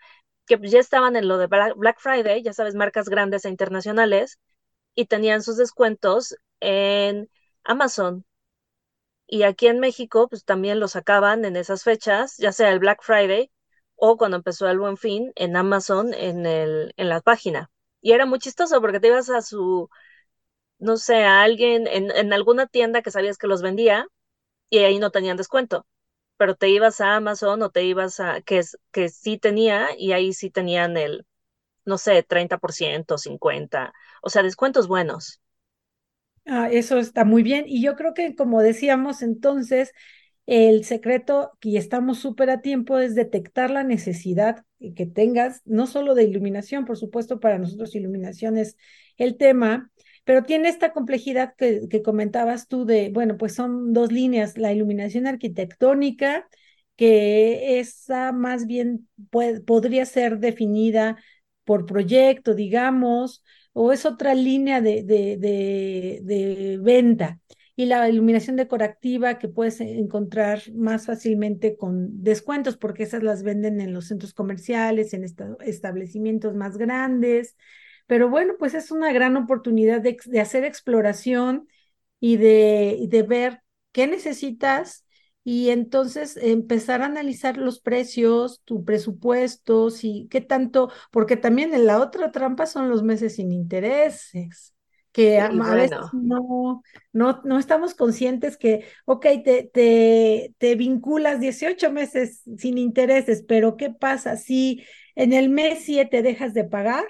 que 0.48 0.60
ya 0.64 0.80
estaban 0.80 1.16
en 1.16 1.28
lo 1.28 1.38
de 1.38 1.48
Black 1.48 2.00
Friday, 2.00 2.44
ya 2.44 2.54
sabes, 2.54 2.76
marcas 2.76 3.10
grandes 3.10 3.46
e 3.46 3.50
internacionales, 3.50 4.40
y 4.96 5.06
tenían 5.06 5.44
sus 5.44 5.58
descuentos 5.58 6.36
en 6.60 7.30
Amazon. 7.64 8.26
Y 9.28 9.44
aquí 9.44 9.68
en 9.68 9.80
México, 9.80 10.28
pues 10.28 10.44
también 10.44 10.80
los 10.80 10.92
sacaban 10.92 11.46
en 11.46 11.56
esas 11.56 11.84
fechas, 11.84 12.36
ya 12.38 12.52
sea 12.52 12.72
el 12.72 12.80
Black 12.80 13.02
Friday 13.04 13.52
o 13.96 14.18
cuando 14.18 14.38
empezó 14.38 14.68
el 14.70 14.80
Buen 14.80 14.98
Fin 14.98 15.32
en 15.36 15.56
Amazon 15.56 16.14
en, 16.14 16.46
el, 16.46 16.94
en 16.98 17.10
la 17.10 17.22
página. 17.22 17.70
Y 18.02 18.14
era 18.14 18.26
muy 18.26 18.40
chistoso 18.40 18.82
porque 18.82 19.00
te 19.00 19.08
ibas 19.08 19.30
a 19.30 19.42
su, 19.42 19.90
no 20.80 20.98
sé, 20.98 21.24
a 21.24 21.42
alguien 21.44 21.88
en, 21.88 22.12
en 22.12 22.34
alguna 22.34 22.68
tienda 22.68 23.02
que 23.02 23.12
sabías 23.12 23.38
que 23.38 23.48
los 23.48 23.62
vendía 23.62 24.08
y 24.70 24.80
ahí 24.80 25.00
no 25.00 25.12
tenían 25.12 25.38
descuento 25.38 25.86
pero 26.38 26.56
te 26.56 26.70
ibas 26.70 27.02
a 27.02 27.16
Amazon 27.18 27.62
o 27.64 27.70
te 27.72 27.84
ibas 27.86 28.20
a, 28.20 28.42
que, 28.42 28.62
que 28.92 29.10
sí 29.10 29.38
tenía, 29.38 29.90
y 29.98 30.14
ahí 30.14 30.34
sí 30.34 30.50
tenían 30.52 30.98
el, 30.98 31.26
no 31.86 31.98
sé, 31.98 32.24
30%, 32.24 33.18
50%, 33.20 33.94
o 34.24 34.30
sea, 34.32 34.44
descuentos 34.44 34.88
buenos. 34.88 35.42
Ah, 36.46 36.70
eso 36.72 36.98
está 37.00 37.26
muy 37.26 37.44
bien. 37.44 37.66
Y 37.68 37.84
yo 37.84 37.96
creo 37.96 38.14
que, 38.14 38.36
como 38.36 38.62
decíamos 38.62 39.22
entonces, 39.22 39.92
el 40.48 40.84
secreto, 40.86 41.52
y 41.62 41.78
estamos 41.78 42.20
súper 42.20 42.50
a 42.50 42.62
tiempo, 42.62 42.98
es 43.00 43.14
detectar 43.16 43.70
la 43.70 43.84
necesidad 43.84 44.66
que 44.96 45.06
tengas, 45.06 45.62
no 45.66 45.86
solo 45.88 46.16
de 46.16 46.24
iluminación, 46.24 46.86
por 46.86 46.98
supuesto, 46.98 47.40
para 47.40 47.60
nosotros 47.60 47.94
iluminación 47.96 48.58
es 48.58 48.78
el 49.18 49.38
tema, 49.38 49.92
pero 50.30 50.44
tiene 50.44 50.70
esta 50.70 50.94
complejidad 50.94 51.56
que, 51.56 52.04
comentabas 52.04 52.68
tú 52.68 52.86
de, 52.86 53.10
bueno, 53.10 53.36
pues 53.36 53.56
son 53.56 53.94
dos 53.94 54.12
líneas, 54.12 54.60
la 54.60 54.72
iluminación 54.72 55.26
arquitectónica, 55.26 56.48
que 56.96 57.80
esa 57.80 58.32
más 58.32 58.68
bien 58.68 59.10
podría 59.66 60.06
ser 60.06 60.38
definida 60.38 61.18
por 61.64 61.88
proyecto, 61.88 62.54
digamos, 62.54 63.44
o 63.74 63.92
es 63.92 64.06
otra 64.06 64.36
línea 64.36 64.82
de, 64.82 65.02
de, 65.02 65.38
de, 65.38 66.20
de 66.22 66.78
venta 66.80 67.40
y 67.76 67.86
la 67.88 68.08
iluminación 68.08 68.56
decorativa 68.56 69.40
que 69.40 69.48
puedes 69.48 69.82
encontrar 69.82 70.62
más 70.76 71.08
fácilmente 71.08 71.76
con 71.76 72.22
descuentos, 72.22 72.78
porque 72.78 73.02
esas 73.02 73.24
las 73.24 73.42
venden 73.42 73.82
en 73.82 73.94
los 73.96 74.06
centros 74.06 74.36
comerciales, 74.36 75.16
en 75.16 75.24
establecimientos 75.24 76.54
más 76.54 76.78
grandes. 76.78 77.56
Pero 78.10 78.28
bueno, 78.28 78.56
pues 78.58 78.74
es 78.74 78.90
una 78.90 79.14
gran 79.14 79.38
oportunidad 79.38 80.02
de, 80.02 80.18
de 80.26 80.40
hacer 80.40 80.66
exploración 80.66 81.68
y 82.20 82.38
de, 82.38 83.06
de 83.08 83.22
ver 83.22 83.62
qué 83.92 84.08
necesitas 84.08 85.06
y 85.44 85.70
entonces 85.70 86.36
empezar 86.36 87.04
a 87.04 87.06
analizar 87.06 87.58
los 87.58 87.80
precios, 87.80 88.62
tu 88.66 88.84
presupuesto, 88.84 89.90
y 90.02 90.28
qué 90.32 90.42
tanto, 90.42 90.92
porque 91.12 91.38
también 91.38 91.72
en 91.76 91.86
la 91.86 92.00
otra 92.00 92.32
trampa 92.32 92.66
son 92.66 92.90
los 92.90 93.04
meses 93.04 93.36
sin 93.36 93.52
intereses 93.52 94.74
que 95.12 95.40
a, 95.40 95.50
veces 95.50 96.00
no, 96.12 96.82
no, 97.14 97.42
no 97.44 97.60
estamos 97.60 97.94
conscientes 97.94 98.58
que, 98.58 98.86
ok, 99.06 99.26
te, 99.44 99.70
te, 99.72 100.56
te 100.58 100.76
vinculas 100.76 101.40
18 101.40 101.92
meses 101.92 102.42
sin 102.58 102.80
intereses, 102.80 103.44
pero 103.48 103.78
¿qué 103.78 103.92
pasa 103.92 104.36
si 104.36 104.84
en 105.14 105.34
el 105.34 105.50
mes 105.50 105.84
7 105.84 106.24
dejas 106.24 106.56
de 106.56 106.64
pagar? 106.64 107.06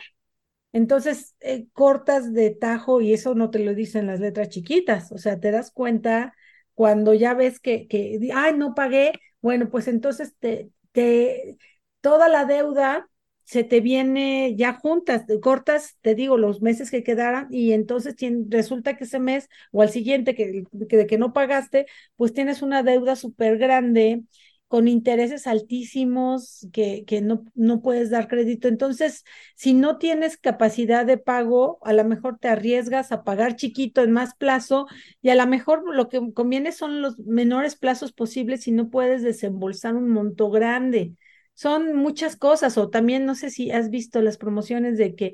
Entonces 0.71 1.35
eh, 1.39 1.67
cortas 1.73 2.33
de 2.33 2.51
tajo 2.51 3.01
y 3.01 3.13
eso 3.13 3.33
no 3.35 3.49
te 3.49 3.59
lo 3.59 3.73
dicen 3.73 4.07
las 4.07 4.19
letras 4.19 4.49
chiquitas, 4.49 5.11
o 5.11 5.17
sea, 5.17 5.39
te 5.39 5.51
das 5.51 5.71
cuenta 5.71 6.33
cuando 6.75 7.13
ya 7.13 7.33
ves 7.33 7.59
que, 7.59 7.87
que 7.87 8.19
ay, 8.35 8.53
no 8.55 8.75
pagué, 8.75 9.13
bueno, 9.41 9.69
pues 9.69 9.87
entonces 9.87 10.35
te, 10.39 10.69
te, 10.91 11.57
toda 12.01 12.29
la 12.29 12.45
deuda 12.45 13.09
se 13.43 13.63
te 13.63 13.81
viene 13.81 14.55
ya 14.55 14.73
juntas, 14.75 15.23
cortas, 15.41 15.97
te 16.01 16.13
digo, 16.13 16.37
los 16.37 16.61
meses 16.61 16.91
que 16.91 17.03
quedaran 17.03 17.47
y 17.51 17.71
entonces 17.73 18.15
resulta 18.49 18.95
que 18.95 19.05
ese 19.05 19.17
mes 19.19 19.49
o 19.71 19.81
al 19.81 19.89
siguiente 19.89 20.35
que, 20.35 20.63
que, 20.87 21.07
que 21.07 21.17
no 21.17 21.33
pagaste, 21.33 21.87
pues 22.15 22.31
tienes 22.33 22.61
una 22.61 22.83
deuda 22.83 23.15
súper 23.15 23.57
grande 23.57 24.21
con 24.69 24.87
intereses 24.87 25.47
altísimos 25.47 26.69
que, 26.71 27.03
que 27.05 27.19
no, 27.21 27.43
no 27.55 27.81
puedes 27.81 28.09
dar 28.09 28.29
crédito. 28.29 28.69
Entonces, 28.69 29.25
si 29.55 29.73
no 29.73 29.97
tienes 29.97 30.37
capacidad 30.37 31.05
de 31.05 31.17
pago, 31.17 31.79
a 31.83 31.91
lo 31.91 32.05
mejor 32.05 32.37
te 32.39 32.47
arriesgas 32.47 33.11
a 33.11 33.25
pagar 33.25 33.57
chiquito 33.57 34.01
en 34.01 34.13
más 34.13 34.35
plazo 34.35 34.87
y 35.21 35.29
a 35.29 35.35
lo 35.35 35.45
mejor 35.47 35.83
lo 35.93 36.07
que 36.07 36.21
conviene 36.33 36.71
son 36.71 37.01
los 37.01 37.19
menores 37.19 37.75
plazos 37.75 38.13
posibles 38.13 38.61
si 38.63 38.71
no 38.71 38.89
puedes 38.89 39.23
desembolsar 39.23 39.95
un 39.95 40.09
monto 40.09 40.49
grande 40.49 41.15
son 41.59 41.93
muchas 41.97 42.37
cosas, 42.37 42.77
o 42.77 42.89
también 42.89 43.25
no 43.25 43.35
sé 43.35 43.49
si 43.49 43.69
has 43.69 43.89
visto 43.89 44.21
las 44.21 44.37
promociones 44.37 44.97
de 44.97 45.13
que, 45.13 45.33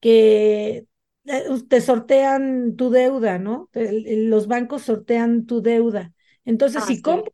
que 0.00 0.84
eh, 1.24 1.44
te 1.66 1.80
sortean 1.80 2.76
tu 2.76 2.90
deuda, 2.90 3.38
¿no? 3.38 3.70
Los 3.72 4.48
bancos 4.48 4.82
sortean 4.82 5.46
tu 5.46 5.62
deuda. 5.62 6.12
Entonces, 6.44 6.82
ah, 6.82 6.86
si 6.86 7.00
compras, 7.00 7.32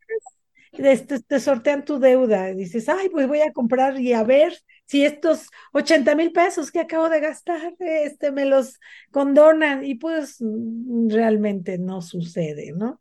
te 0.73 1.41
sortean 1.41 1.85
tu 1.85 1.99
deuda. 1.99 2.47
Dices, 2.55 2.89
ay, 2.89 3.09
pues 3.09 3.27
voy 3.29 3.41
a 3.41 3.53
comprar 3.53 4.01
y 4.01 4.13
a 4.13 4.23
ver 4.25 4.55
si 4.87 5.05
estos 5.05 5.49
80 5.73 6.15
mil 6.15 6.33
pesos 6.33 6.71
que 6.71 6.81
acabo 6.81 7.09
de 7.09 7.21
gastar, 7.21 7.75
este, 7.81 8.33
me 8.33 8.45
los 8.47 8.79
condonan. 9.11 9.85
Y 9.85 9.97
pues 9.97 10.37
mm, 10.41 11.11
realmente 11.11 11.79
no 11.79 12.03
sucede, 12.03 12.73
¿no? 12.73 13.01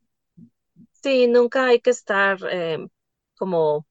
Sí, 1.04 1.28
nunca 1.28 1.68
hay 1.68 1.80
que 1.80 1.90
estar 1.92 2.38
eh, 2.52 2.78
como 3.36 3.86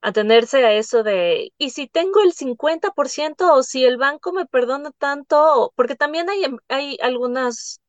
atenerse 0.00 0.64
a 0.64 0.72
eso 0.74 1.02
de, 1.02 1.52
¿y 1.58 1.70
si 1.70 1.86
tengo 1.88 2.20
el 2.22 2.32
50% 2.32 3.54
o 3.54 3.62
si 3.62 3.84
el 3.84 3.96
banco 3.98 4.32
me 4.32 4.46
perdona 4.46 4.90
tanto? 4.92 5.72
Porque 5.76 5.96
también 5.96 6.28
hay, 6.30 6.42
hay 6.68 6.98
algunas 7.02 7.80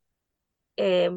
eh, 0.77 1.11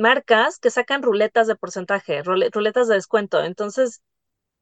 marcas 0.00 0.58
que 0.58 0.70
sacan 0.70 1.02
ruletas 1.02 1.46
de 1.46 1.56
porcentaje, 1.56 2.22
ruletas 2.22 2.88
de 2.88 2.94
descuento. 2.94 3.42
Entonces, 3.42 4.02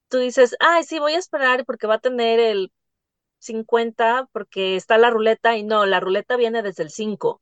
tú 0.09 0.19
dices, 0.19 0.57
ay, 0.61 0.85
sí, 0.85 0.99
voy 0.99 1.15
a 1.15 1.19
esperar 1.19 1.65
porque 1.65 1.87
va 1.87 1.95
a 1.95 2.01
tener 2.01 2.41
el 2.41 2.73
50 3.39 4.29
porque 4.33 4.77
está 4.77 4.99
la 4.99 5.11
ruleta 5.11 5.57
y 5.57 5.65
no, 5.65 5.87
la 5.87 6.01
ruleta 6.01 6.37
viene 6.37 6.63
desde 6.63 6.83
el 6.83 6.91
5. 6.91 7.41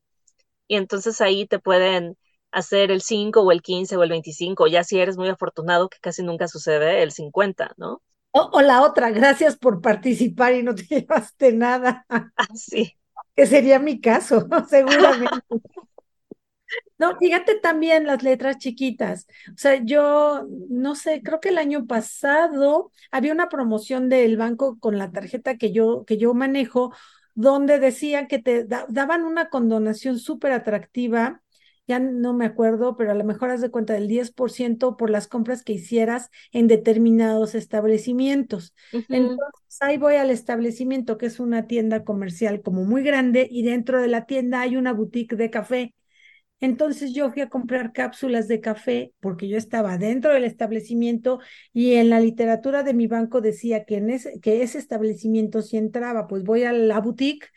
Y 0.69 0.77
entonces 0.77 1.21
ahí 1.21 1.47
te 1.47 1.59
pueden 1.59 2.17
hacer 2.51 2.91
el 2.91 3.03
5 3.03 3.43
o 3.43 3.53
el 3.53 3.63
15 3.63 3.97
o 3.97 4.03
el 4.03 4.11
25, 4.11 4.67
ya 4.67 4.85
si 4.85 4.99
eres 4.99 5.17
muy 5.17 5.29
afortunado, 5.29 5.89
que 5.89 5.99
casi 6.01 6.23
nunca 6.23 6.49
sucede, 6.49 7.03
el 7.03 7.13
50, 7.13 7.75
¿no? 7.77 8.03
O, 8.33 8.61
la 8.61 8.83
otra, 8.83 9.11
gracias 9.11 9.57
por 9.57 9.81
participar 9.81 10.55
y 10.55 10.63
no 10.63 10.75
te 10.75 10.83
llevaste 10.91 11.53
nada. 11.53 12.05
Ah, 12.09 12.29
sí. 12.55 12.97
Que 13.35 13.47
sería 13.47 13.79
mi 13.79 14.01
caso, 14.01 14.47
seguramente. 14.69 15.45
No, 16.99 17.17
fíjate 17.19 17.59
también 17.61 18.07
las 18.07 18.23
letras 18.23 18.59
chiquitas. 18.59 19.27
O 19.51 19.59
sea, 19.59 19.83
yo 19.85 20.47
no 20.71 20.95
sé, 20.95 21.23
creo 21.23 21.41
que 21.41 21.51
el 21.51 21.59
año 21.59 21.87
pasado 21.87 22.91
había 23.11 23.33
una 23.33 23.49
promoción 23.49 24.09
del 24.09 24.37
banco 24.37 24.79
con 24.79 24.99
la 24.99 25.11
tarjeta 25.13 25.57
que 25.57 25.73
yo, 25.73 26.05
que 26.07 26.17
yo 26.17 26.35
manejo, 26.35 26.93
donde 27.35 27.79
decían 27.79 28.27
que 28.29 28.39
te 28.39 28.65
daban 28.65 29.25
una 29.25 29.49
condonación 29.51 30.19
súper 30.19 30.53
atractiva 30.53 31.43
ya 31.89 31.99
no 32.01 32.35
me 32.35 32.47
acuerdo, 32.47 32.97
pero 32.97 33.13
a 33.13 33.15
lo 33.15 33.25
mejor 33.25 33.51
has 33.51 33.61
de 33.61 33.71
cuenta 33.71 33.95
del 33.95 34.09
10% 34.09 34.97
por 34.97 35.09
las 35.11 35.29
compras 35.29 35.63
que 35.63 35.73
hicieras 35.75 36.31
en 36.53 36.67
determinados 36.67 37.55
establecimientos. 37.55 38.75
Entonces, 39.09 39.79
ahí 39.81 39.97
voy 39.97 40.17
al 40.17 40.31
establecimiento, 40.31 41.17
que 41.17 41.27
es 41.27 41.39
una 41.39 41.67
tienda 41.67 42.03
comercial 42.05 42.61
como 42.63 42.85
muy 42.85 43.03
grande, 43.03 43.47
y 43.49 43.63
dentro 43.63 44.01
de 44.01 44.09
la 44.09 44.27
tienda 44.27 44.61
hay 44.63 44.77
una 44.77 44.93
boutique 44.93 45.37
de 45.37 45.51
café. 45.51 45.95
Entonces 46.61 47.13
yo 47.13 47.31
fui 47.31 47.43
a 47.43 47.49
comprar 47.51 47.93
cápsulas 47.93 48.49
de 48.49 48.61
café 48.61 49.13
porque 49.21 49.49
yo 49.49 49.59
estaba 49.59 49.99
dentro 49.99 50.33
del 50.33 50.45
establecimiento 50.45 51.39
y 51.73 51.95
en 51.95 52.09
la 52.11 52.21
literatura 52.21 52.83
de 52.83 52.95
mi 52.95 53.07
banco 53.07 53.41
decía 53.41 53.85
que, 53.85 53.97
en 53.97 54.11
ese, 54.11 54.41
que 54.41 54.63
ese 54.63 54.79
establecimiento 54.79 55.61
si 55.63 55.77
entraba, 55.77 56.27
pues 56.27 56.45
voy 56.45 56.65
a 56.65 56.73
la 56.73 57.01
boutique 57.01 57.49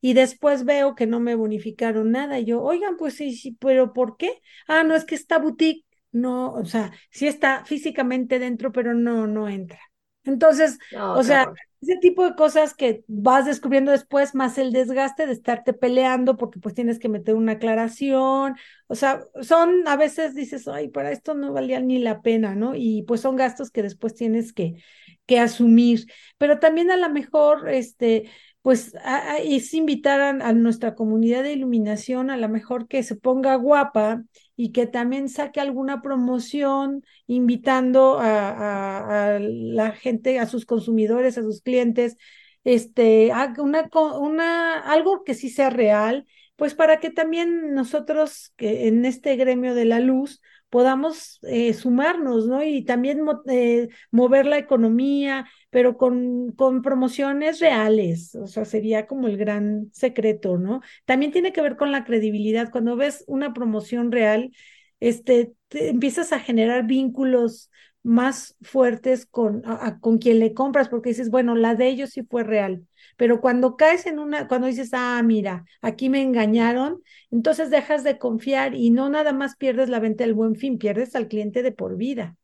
y 0.00 0.14
después 0.14 0.64
veo 0.64 0.94
que 0.94 1.06
no 1.06 1.20
me 1.20 1.34
bonificaron 1.34 2.12
nada. 2.12 2.38
Y 2.38 2.46
yo, 2.46 2.62
oigan, 2.62 2.96
pues 2.96 3.14
sí, 3.14 3.34
sí, 3.36 3.56
pero 3.60 3.92
¿por 3.92 4.16
qué? 4.16 4.40
Ah, 4.68 4.84
no, 4.84 4.94
es 4.94 5.04
que 5.04 5.14
esta 5.14 5.38
boutique 5.38 5.84
no, 6.12 6.52
o 6.52 6.64
sea, 6.64 6.92
sí 7.10 7.26
está 7.26 7.64
físicamente 7.66 8.38
dentro, 8.38 8.72
pero 8.72 8.94
no, 8.94 9.26
no 9.26 9.48
entra. 9.48 9.80
Entonces, 10.24 10.78
o 11.12 11.22
sea, 11.22 11.46
ese 11.82 11.96
tipo 11.98 12.24
de 12.24 12.34
cosas 12.34 12.74
que 12.74 13.04
vas 13.06 13.46
descubriendo 13.46 13.92
después, 13.92 14.34
más 14.34 14.58
el 14.58 14.72
desgaste 14.72 15.26
de 15.26 15.32
estarte 15.32 15.72
peleando 15.72 16.36
porque 16.36 16.58
pues 16.60 16.74
tienes 16.74 16.98
que 16.98 17.08
meter 17.08 17.34
una 17.34 17.52
aclaración, 17.52 18.56
o 18.88 18.94
sea, 18.94 19.22
son 19.42 19.86
a 19.86 19.96
veces 19.96 20.34
dices, 20.34 20.68
ay, 20.68 20.88
para 20.88 21.10
esto 21.12 21.34
no 21.34 21.52
valía 21.52 21.80
ni 21.80 21.98
la 21.98 22.22
pena, 22.22 22.54
¿no? 22.54 22.74
Y 22.74 23.02
pues 23.02 23.20
son 23.20 23.36
gastos 23.36 23.70
que 23.70 23.82
después 23.82 24.14
tienes 24.14 24.52
que, 24.52 24.82
que 25.26 25.38
asumir, 25.40 26.06
pero 26.38 26.58
también 26.58 26.90
a 26.90 26.96
lo 26.96 27.10
mejor, 27.10 27.68
este, 27.68 28.30
pues 28.66 28.96
es 29.44 29.74
invitar 29.74 30.20
a, 30.20 30.52
nuestra 30.52 30.96
comunidad 30.96 31.44
de 31.44 31.52
iluminación 31.52 32.30
a 32.30 32.36
lo 32.36 32.48
mejor 32.48 32.88
que 32.88 33.04
se 33.04 33.14
ponga 33.14 33.54
guapa 33.54 34.24
y 34.56 34.72
que 34.72 34.88
también 34.88 35.28
saque 35.28 35.60
alguna 35.60 36.02
promoción 36.02 37.04
invitando 37.28 38.18
a, 38.18 39.38
la 39.40 39.92
gente, 39.92 40.40
a 40.40 40.46
sus 40.46 40.66
consumidores, 40.66 41.38
a 41.38 41.42
sus 41.42 41.62
clientes, 41.62 42.16
este, 42.64 43.30
una, 43.58 43.88
una, 44.18 44.80
algo 44.80 45.22
que 45.22 45.34
sí 45.34 45.48
sea 45.48 45.70
real, 45.70 46.26
pues 46.56 46.74
para 46.74 46.98
que 46.98 47.10
también 47.10 47.72
nosotros 47.72 48.52
que 48.56 48.88
en 48.88 49.04
este 49.04 49.36
gremio 49.36 49.76
de 49.76 49.84
la 49.84 50.00
luz 50.00 50.40
podamos 50.76 51.38
eh, 51.44 51.72
sumarnos, 51.72 52.46
¿no? 52.46 52.62
Y 52.62 52.84
también 52.84 53.20
eh, 53.48 53.88
mover 54.10 54.44
la 54.44 54.58
economía, 54.58 55.46
pero 55.70 55.96
con, 55.96 56.52
con 56.52 56.82
promociones 56.82 57.60
reales, 57.60 58.34
o 58.34 58.46
sea, 58.46 58.66
sería 58.66 59.06
como 59.06 59.26
el 59.26 59.38
gran 59.38 59.88
secreto, 59.94 60.58
¿no? 60.58 60.82
También 61.06 61.32
tiene 61.32 61.54
que 61.54 61.62
ver 61.62 61.76
con 61.78 61.92
la 61.92 62.04
credibilidad. 62.04 62.70
Cuando 62.70 62.94
ves 62.94 63.24
una 63.26 63.54
promoción 63.54 64.12
real, 64.12 64.52
este, 65.00 65.54
empiezas 65.70 66.32
a 66.34 66.40
generar 66.40 66.86
vínculos 66.86 67.70
más 68.02 68.54
fuertes 68.60 69.24
con, 69.24 69.62
con 70.02 70.18
quien 70.18 70.40
le 70.40 70.52
compras, 70.52 70.90
porque 70.90 71.08
dices, 71.08 71.30
bueno, 71.30 71.54
la 71.54 71.74
de 71.74 71.88
ellos 71.88 72.10
sí 72.10 72.22
fue 72.22 72.44
real. 72.44 72.86
Pero 73.16 73.40
cuando 73.40 73.76
caes 73.76 74.06
en 74.06 74.18
una, 74.18 74.48
cuando 74.48 74.66
dices, 74.68 74.90
ah, 74.92 75.22
mira, 75.24 75.64
aquí 75.82 76.08
me 76.10 76.22
engañaron, 76.22 77.02
entonces 77.30 77.70
dejas 77.70 78.04
de 78.04 78.18
confiar 78.18 78.74
y 78.74 78.90
no 78.90 79.08
nada 79.08 79.32
más 79.32 79.56
pierdes 79.56 79.88
la 79.88 80.00
venta 80.00 80.24
del 80.24 80.34
buen 80.34 80.56
fin, 80.56 80.78
pierdes 80.78 81.14
al 81.16 81.28
cliente 81.28 81.62
de 81.62 81.72
por 81.72 81.96
vida. 81.96 82.36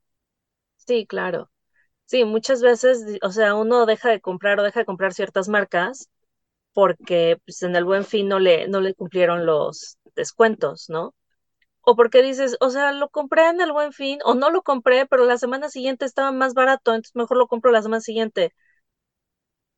Sí, 0.77 1.07
claro. 1.07 1.51
Sí, 2.07 2.25
muchas 2.25 2.63
veces, 2.63 3.05
o 3.23 3.33
sea, 3.33 3.55
uno 3.57 3.87
deja 3.87 4.11
de 4.11 4.21
comprar 4.21 4.61
o 4.61 4.63
deja 4.65 4.81
de 4.81 4.87
comprar 4.87 5.15
ciertas 5.15 5.49
marcas 5.49 6.11
porque 6.75 7.39
pues, 7.47 7.63
en 7.63 7.77
el 7.77 7.85
buen 7.85 8.05
fin 8.05 8.29
no 8.29 8.41
le, 8.41 8.69
no 8.69 8.81
le 8.81 8.95
cumplieron 8.95 9.47
los 9.47 9.99
descuentos, 10.17 10.91
¿no? 10.91 11.15
O 11.83 11.97
porque 11.97 12.23
dices, 12.23 12.57
o 12.61 12.71
sea, 12.71 12.93
lo 12.93 13.09
compré 13.11 13.49
en 13.49 13.61
el 13.61 13.73
buen 13.73 13.93
fin, 13.93 14.19
o 14.25 14.35
no 14.35 14.51
lo 14.51 14.63
compré, 14.63 15.07
pero 15.07 15.27
la 15.27 15.39
semana 15.39 15.69
siguiente 15.71 16.05
estaba 16.07 16.33
más 16.33 16.55
barato, 16.55 16.93
entonces 16.95 17.17
mejor 17.17 17.39
lo 17.39 17.49
compro 17.49 17.73
la 17.73 17.83
semana 17.83 18.01
siguiente. 18.03 18.53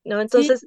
¿No? 0.04 0.20
Entonces, 0.20 0.66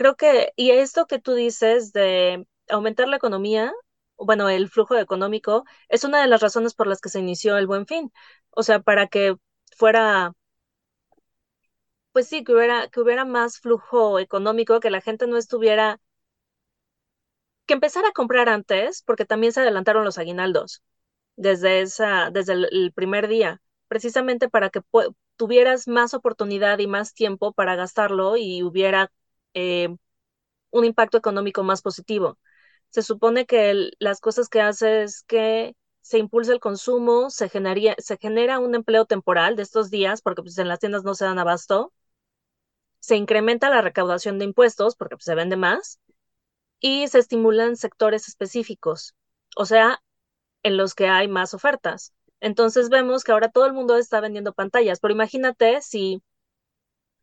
creo 0.00 0.16
que, 0.16 0.52
y 0.56 0.70
esto 0.70 1.06
que 1.06 1.18
tú 1.18 1.34
dices 1.34 1.92
de 1.92 2.46
aumentar 2.70 3.06
la 3.08 3.16
economía, 3.16 3.70
bueno, 4.16 4.48
el 4.48 4.70
flujo 4.70 4.96
económico, 4.96 5.64
es 5.90 6.04
una 6.04 6.22
de 6.22 6.26
las 6.28 6.40
razones 6.40 6.74
por 6.74 6.86
las 6.86 7.00
que 7.02 7.10
se 7.10 7.20
inició 7.20 7.58
el 7.58 7.66
buen 7.66 7.86
fin. 7.86 8.10
O 8.50 8.62
sea, 8.62 8.80
para 8.80 9.08
que 9.08 9.36
fuera 9.76 10.32
pues 12.12 12.28
sí, 12.28 12.44
que 12.44 12.52
hubiera, 12.52 12.88
que 12.88 13.00
hubiera 13.00 13.24
más 13.24 13.58
flujo 13.60 14.18
económico, 14.18 14.80
que 14.80 14.90
la 14.90 15.00
gente 15.00 15.26
no 15.26 15.36
estuviera, 15.36 16.00
que 17.66 17.74
empezara 17.74 18.08
a 18.08 18.12
comprar 18.12 18.48
antes, 18.48 19.02
porque 19.06 19.24
también 19.24 19.52
se 19.52 19.60
adelantaron 19.60 20.04
los 20.04 20.18
aguinaldos 20.18 20.82
desde 21.36 21.82
esa, 21.82 22.30
desde 22.30 22.54
el, 22.54 22.92
primer 22.94 23.28
día, 23.28 23.62
precisamente 23.88 24.48
para 24.48 24.70
que 24.70 24.82
tuvieras 25.36 25.88
más 25.88 26.14
oportunidad 26.14 26.78
y 26.80 26.86
más 26.86 27.14
tiempo 27.14 27.52
para 27.52 27.76
gastarlo 27.76 28.36
y 28.36 28.62
hubiera 28.62 29.12
eh, 29.54 29.88
un 30.70 30.84
impacto 30.84 31.18
económico 31.18 31.62
más 31.64 31.82
positivo. 31.82 32.38
Se 32.90 33.02
supone 33.02 33.46
que 33.46 33.90
las 33.98 34.20
cosas 34.20 34.48
que 34.48 34.60
hace 34.60 35.02
es 35.04 35.22
que 35.24 35.76
se 36.02 36.18
impulsa 36.18 36.52
el 36.52 36.60
consumo, 36.60 37.30
se, 37.30 37.48
generaría, 37.48 37.94
se 37.98 38.16
genera 38.18 38.58
un 38.58 38.74
empleo 38.74 39.04
temporal 39.06 39.56
de 39.56 39.62
estos 39.62 39.90
días, 39.90 40.22
porque 40.22 40.42
pues, 40.42 40.58
en 40.58 40.68
las 40.68 40.80
tiendas 40.80 41.04
no 41.04 41.14
se 41.14 41.24
dan 41.26 41.38
abasto, 41.38 41.92
se 42.98 43.16
incrementa 43.16 43.70
la 43.70 43.82
recaudación 43.82 44.38
de 44.38 44.44
impuestos 44.46 44.96
porque 44.96 45.16
pues, 45.16 45.24
se 45.24 45.34
vende 45.34 45.56
más 45.56 45.98
y 46.80 47.08
se 47.08 47.18
estimulan 47.20 47.76
sectores 47.76 48.28
específicos, 48.28 49.14
o 49.56 49.66
sea, 49.66 50.02
en 50.62 50.76
los 50.76 50.94
que 50.94 51.08
hay 51.08 51.28
más 51.28 51.54
ofertas. 51.54 52.14
Entonces 52.40 52.90
vemos 52.90 53.24
que 53.24 53.32
ahora 53.32 53.50
todo 53.50 53.66
el 53.66 53.74
mundo 53.74 53.96
está 53.96 54.20
vendiendo 54.20 54.54
pantallas, 54.54 55.00
pero 55.00 55.14
imagínate 55.14 55.82
si 55.82 56.22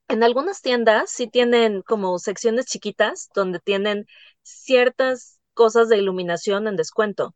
en 0.10 0.24
algunas 0.24 0.62
tiendas 0.62 1.10
sí 1.12 1.28
tienen 1.30 1.82
como 1.84 2.20
secciones 2.20 2.66
chiquitas 2.68 3.30
donde 3.36 3.60
tienen 3.60 4.06
ciertas 4.44 5.40
cosas 5.54 5.90
de 5.90 5.98
iluminación 5.98 6.68
en 6.68 6.76
descuento. 6.76 7.36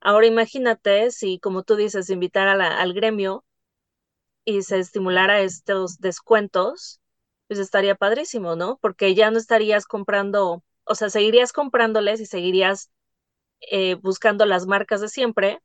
Ahora 0.00 0.26
imagínate 0.26 1.10
si, 1.12 1.38
como 1.40 1.62
tú 1.64 1.76
dices, 1.76 2.10
invitar 2.10 2.48
al 2.48 2.94
gremio 2.94 3.44
y 4.44 4.62
se 4.62 4.78
estimulara 4.78 5.40
estos 5.40 5.98
descuentos 5.98 7.00
pues 7.48 7.58
estaría 7.60 7.96
padrísimo, 7.96 8.54
¿no? 8.56 8.78
Porque 8.80 9.14
ya 9.14 9.30
no 9.32 9.38
estarías 9.38 9.84
comprando, 9.86 10.62
o 10.84 10.94
sea, 10.94 11.10
seguirías 11.10 11.52
comprándoles 11.52 12.20
y 12.20 12.26
seguirías 12.26 12.90
eh, 13.62 13.96
buscando 13.96 14.46
las 14.46 14.66
marcas 14.66 15.00
de 15.02 15.08
siempre, 15.08 15.60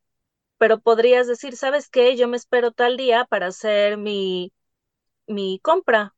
pero 0.58 0.80
podrías 0.82 1.28
decir, 1.28 1.58
¿sabes 1.58 1.90
qué? 1.90 2.18
Yo 2.18 2.28
me 2.30 2.38
espero 2.38 2.72
tal 2.74 2.98
día 2.98 3.26
para 3.26 3.48
hacer 3.48 3.98
mi, 3.98 4.54
mi 5.28 5.60
compra, 5.62 6.15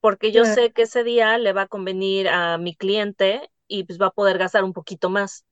porque 0.00 0.32
yo 0.32 0.44
sé 0.46 0.72
que 0.72 0.82
ese 0.82 1.04
día 1.04 1.38
le 1.38 1.52
va 1.52 1.62
a 1.62 1.68
convenir 1.68 2.28
a 2.28 2.58
mi 2.58 2.74
cliente 2.76 3.50
y 3.66 3.84
pues 3.84 4.00
va 4.00 4.06
a 4.08 4.10
poder 4.12 4.38
gastar 4.38 4.64
un 4.64 4.72
poquito 4.72 5.10
más. 5.10 5.44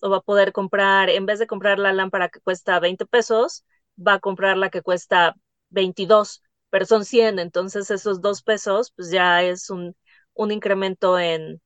O 0.00 0.10
va 0.10 0.18
a 0.18 0.20
poder 0.22 0.52
comprar, 0.52 1.10
en 1.10 1.26
vez 1.26 1.38
de 1.38 1.46
comprar 1.46 1.78
la 1.78 1.92
lámpara 1.92 2.28
que 2.28 2.40
cuesta 2.40 2.80
20 2.80 3.06
pesos, 3.06 3.64
va 3.98 4.14
a 4.14 4.20
comprar 4.20 4.56
la 4.56 4.70
que 4.70 4.82
cuesta 4.82 5.36
22 5.70 6.42
pero 6.70 6.84
son 6.86 7.04
100, 7.06 7.38
entonces 7.38 7.90
esos 7.90 8.20
dos 8.20 8.42
pesos, 8.42 8.92
pues 8.96 9.10
ya 9.10 9.42
es 9.42 9.70
un, 9.70 9.96
un 10.34 10.50
incremento 10.52 11.18
en, 11.18 11.62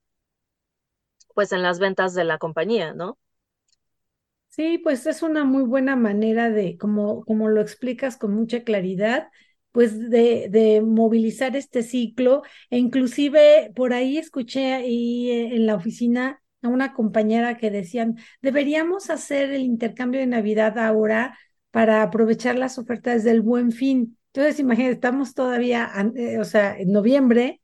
pues 1.35 1.51
en 1.51 1.61
las 1.63 1.79
ventas 1.79 2.13
de 2.15 2.23
la 2.23 2.37
compañía, 2.39 2.93
¿no? 2.93 3.17
Sí, 4.49 4.77
pues 4.77 5.05
es 5.07 5.23
una 5.23 5.43
muy 5.45 5.63
buena 5.63 5.95
manera 5.95 6.49
de, 6.51 6.77
como, 6.77 7.25
como 7.25 7.49
lo 7.49 7.59
explicas 7.61 8.17
con 8.17 8.33
mucha 8.35 8.63
claridad, 8.63 9.29
pues 9.73 10.09
de, 10.09 10.47
de 10.49 10.81
movilizar 10.81 11.57
este 11.57 11.83
ciclo. 11.83 12.43
E 12.69 12.77
inclusive 12.77 13.73
por 13.75 13.93
ahí 13.93 14.17
escuché 14.17 14.73
ahí 14.73 15.29
eh, 15.31 15.55
en 15.55 15.65
la 15.67 15.75
oficina 15.75 16.41
a 16.61 16.69
una 16.69 16.93
compañera 16.93 17.57
que 17.57 17.71
decían, 17.71 18.17
deberíamos 18.41 19.09
hacer 19.09 19.51
el 19.51 19.63
intercambio 19.63 20.21
de 20.21 20.27
Navidad 20.27 20.79
ahora 20.79 21.37
para 21.71 22.03
aprovechar 22.03 22.55
las 22.57 22.77
ofertas 22.77 23.25
del 23.25 23.41
buen 23.41 23.71
fin. 23.73 24.17
Entonces, 24.27 24.59
imagínate, 24.59 24.93
estamos 24.93 25.33
todavía, 25.33 25.91
eh, 26.15 26.39
o 26.39 26.45
sea, 26.45 26.77
en 26.77 26.91
noviembre, 26.91 27.61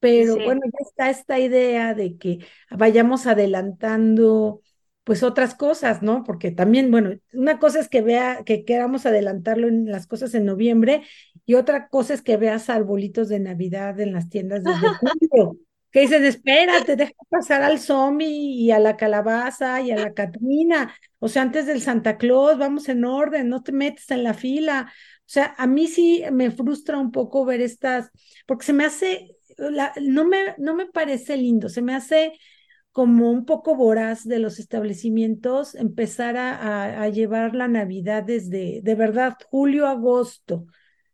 pero 0.00 0.34
bueno, 0.36 0.62
ya 0.64 0.78
está 0.80 1.10
esta 1.10 1.38
idea 1.38 1.94
de 1.94 2.16
que 2.16 2.38
vayamos 2.70 3.26
adelantando 3.26 4.62
pues 5.10 5.24
otras 5.24 5.56
cosas, 5.56 6.02
¿no? 6.02 6.22
Porque 6.22 6.52
también, 6.52 6.92
bueno, 6.92 7.10
una 7.32 7.58
cosa 7.58 7.80
es 7.80 7.88
que 7.88 8.00
vea, 8.00 8.44
que 8.46 8.64
queramos 8.64 9.06
adelantarlo 9.06 9.66
en 9.66 9.90
las 9.90 10.06
cosas 10.06 10.34
en 10.34 10.44
noviembre 10.44 11.02
y 11.44 11.54
otra 11.54 11.88
cosa 11.88 12.14
es 12.14 12.22
que 12.22 12.36
veas 12.36 12.70
arbolitos 12.70 13.28
de 13.28 13.40
Navidad 13.40 13.98
en 13.98 14.12
las 14.12 14.28
tiendas 14.28 14.62
desde 14.62 14.78
julio, 15.00 15.58
que 15.90 16.02
dicen, 16.02 16.24
espérate, 16.24 16.94
deja 16.94 17.12
pasar 17.28 17.64
al 17.64 17.80
zombie 17.80 18.28
y 18.28 18.70
a 18.70 18.78
la 18.78 18.96
calabaza 18.96 19.80
y 19.80 19.90
a 19.90 19.96
la 19.96 20.14
catrina, 20.14 20.94
o 21.18 21.26
sea, 21.26 21.42
antes 21.42 21.66
del 21.66 21.82
Santa 21.82 22.16
Claus, 22.16 22.56
vamos 22.56 22.88
en 22.88 23.04
orden, 23.04 23.48
no 23.48 23.64
te 23.64 23.72
metes 23.72 24.12
en 24.12 24.22
la 24.22 24.32
fila, 24.32 24.92
o 24.92 25.22
sea, 25.26 25.56
a 25.58 25.66
mí 25.66 25.88
sí 25.88 26.22
me 26.30 26.52
frustra 26.52 26.98
un 26.98 27.10
poco 27.10 27.44
ver 27.44 27.62
estas, 27.62 28.12
porque 28.46 28.66
se 28.66 28.74
me 28.74 28.84
hace, 28.84 29.36
no, 30.00 30.24
me, 30.24 30.54
no 30.58 30.76
me 30.76 30.86
parece 30.86 31.36
lindo, 31.36 31.68
se 31.68 31.82
me 31.82 31.96
hace 31.96 32.34
como 32.92 33.30
un 33.30 33.44
poco 33.44 33.76
voraz 33.76 34.26
de 34.26 34.38
los 34.38 34.58
establecimientos 34.58 35.74
empezar 35.74 36.36
a, 36.36 37.02
a, 37.02 37.08
llevar 37.08 37.54
la 37.54 37.68
Navidad 37.68 38.24
desde, 38.24 38.80
de 38.82 38.94
verdad, 38.94 39.36
julio, 39.48 39.86
agosto. 39.86 40.66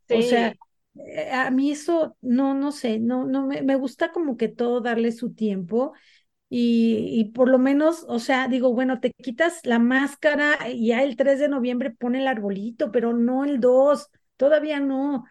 O 0.08 0.22
sea, 0.22 0.54
eh, 0.94 1.30
a 1.30 1.50
mí 1.50 1.70
eso, 1.70 2.16
no, 2.22 2.54
no 2.54 2.72
sé, 2.72 2.98
no, 2.98 3.26
no, 3.26 3.46
me, 3.46 3.62
me 3.62 3.76
gusta 3.76 4.12
como 4.12 4.36
que 4.36 4.48
todo 4.48 4.80
darle 4.80 5.12
su 5.12 5.34
tiempo 5.34 5.92
y, 6.48 7.08
y, 7.20 7.24
por 7.32 7.48
lo 7.48 7.58
menos, 7.58 8.04
o 8.08 8.20
sea, 8.20 8.46
digo, 8.46 8.72
bueno, 8.72 9.00
te 9.00 9.12
quitas 9.12 9.60
la 9.64 9.80
máscara 9.80 10.70
y 10.70 10.88
ya 10.88 11.02
el 11.02 11.16
3 11.16 11.40
de 11.40 11.48
noviembre 11.48 11.90
pone 11.90 12.20
el 12.20 12.28
arbolito, 12.28 12.92
pero 12.92 13.12
no 13.12 13.44
el 13.44 13.58
2, 13.58 14.08
todavía 14.36 14.78
no. 14.78 15.24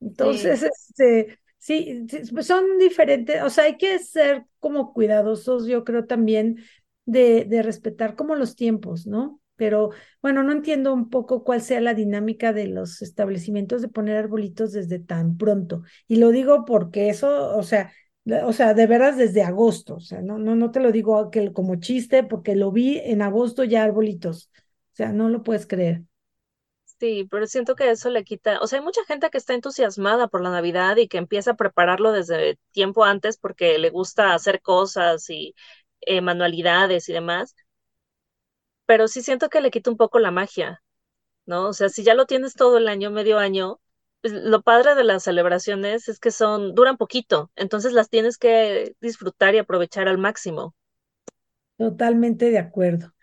Entonces, 0.00 0.60
sí. 0.60 0.66
este, 0.66 1.40
sí, 1.64 2.06
pues 2.32 2.46
son 2.46 2.78
diferentes, 2.78 3.42
o 3.42 3.50
sea, 3.50 3.64
hay 3.64 3.76
que 3.76 3.98
ser 3.98 4.44
como 4.60 4.92
cuidadosos, 4.92 5.66
yo 5.66 5.84
creo 5.84 6.06
también, 6.06 6.58
de, 7.06 7.44
de 7.44 7.62
respetar 7.62 8.16
como 8.16 8.34
los 8.34 8.56
tiempos, 8.56 9.06
¿no? 9.06 9.40
Pero 9.56 9.90
bueno, 10.22 10.42
no 10.42 10.52
entiendo 10.52 10.92
un 10.92 11.10
poco 11.10 11.44
cuál 11.44 11.60
sea 11.62 11.80
la 11.80 11.94
dinámica 11.94 12.52
de 12.52 12.66
los 12.66 13.02
establecimientos 13.02 13.82
de 13.82 13.88
poner 13.88 14.16
arbolitos 14.16 14.72
desde 14.72 14.98
tan 14.98 15.36
pronto. 15.36 15.82
Y 16.08 16.16
lo 16.16 16.30
digo 16.30 16.64
porque 16.64 17.08
eso, 17.10 17.56
o 17.56 17.62
sea, 17.62 17.92
o 18.44 18.52
sea, 18.52 18.74
de 18.74 18.86
veras 18.86 19.16
desde 19.16 19.42
agosto, 19.42 19.96
o 19.96 20.00
sea, 20.00 20.22
no, 20.22 20.38
no, 20.38 20.56
no 20.56 20.70
te 20.70 20.80
lo 20.80 20.92
digo 20.92 21.30
que 21.30 21.52
como 21.52 21.76
chiste, 21.76 22.24
porque 22.24 22.56
lo 22.56 22.72
vi 22.72 22.98
en 23.04 23.22
agosto 23.22 23.64
ya 23.64 23.84
arbolitos, 23.84 24.50
o 24.92 24.96
sea, 24.96 25.12
no 25.12 25.28
lo 25.28 25.42
puedes 25.42 25.66
creer. 25.66 26.02
Sí, 27.00 27.26
pero 27.30 27.46
siento 27.46 27.74
que 27.74 27.90
eso 27.90 28.08
le 28.08 28.24
quita, 28.24 28.60
o 28.60 28.66
sea, 28.66 28.78
hay 28.78 28.84
mucha 28.84 29.04
gente 29.04 29.28
que 29.30 29.36
está 29.38 29.52
entusiasmada 29.52 30.28
por 30.28 30.40
la 30.42 30.50
Navidad 30.50 30.96
y 30.96 31.08
que 31.08 31.18
empieza 31.18 31.50
a 31.52 31.56
prepararlo 31.56 32.12
desde 32.12 32.58
tiempo 32.72 33.04
antes 33.04 33.36
porque 33.36 33.78
le 33.78 33.90
gusta 33.90 34.32
hacer 34.34 34.62
cosas 34.62 35.28
y 35.28 35.54
eh, 36.02 36.20
manualidades 36.22 37.08
y 37.08 37.12
demás, 37.12 37.54
pero 38.86 39.08
sí 39.08 39.22
siento 39.22 39.48
que 39.48 39.60
le 39.60 39.70
quita 39.70 39.90
un 39.90 39.96
poco 39.96 40.18
la 40.18 40.30
magia, 40.30 40.82
¿no? 41.46 41.68
O 41.68 41.74
sea, 41.74 41.88
si 41.90 42.04
ya 42.04 42.14
lo 42.14 42.26
tienes 42.26 42.54
todo 42.54 42.78
el 42.78 42.88
año, 42.88 43.10
medio 43.12 43.38
año, 43.38 43.80
pues, 44.22 44.34
lo 44.34 44.62
padre 44.62 44.94
de 44.94 45.04
las 45.04 45.24
celebraciones 45.24 46.08
es 46.08 46.20
que 46.20 46.30
son, 46.32 46.74
duran 46.76 46.98
poquito, 46.98 47.52
entonces 47.56 47.94
las 47.94 48.10
tienes 48.10 48.38
que 48.38 48.96
disfrutar 49.00 49.54
y 49.56 49.58
aprovechar 49.60 50.08
al 50.08 50.18
máximo. 50.18 50.74
Totalmente 51.76 52.50
de 52.50 52.58
acuerdo, 52.58 53.13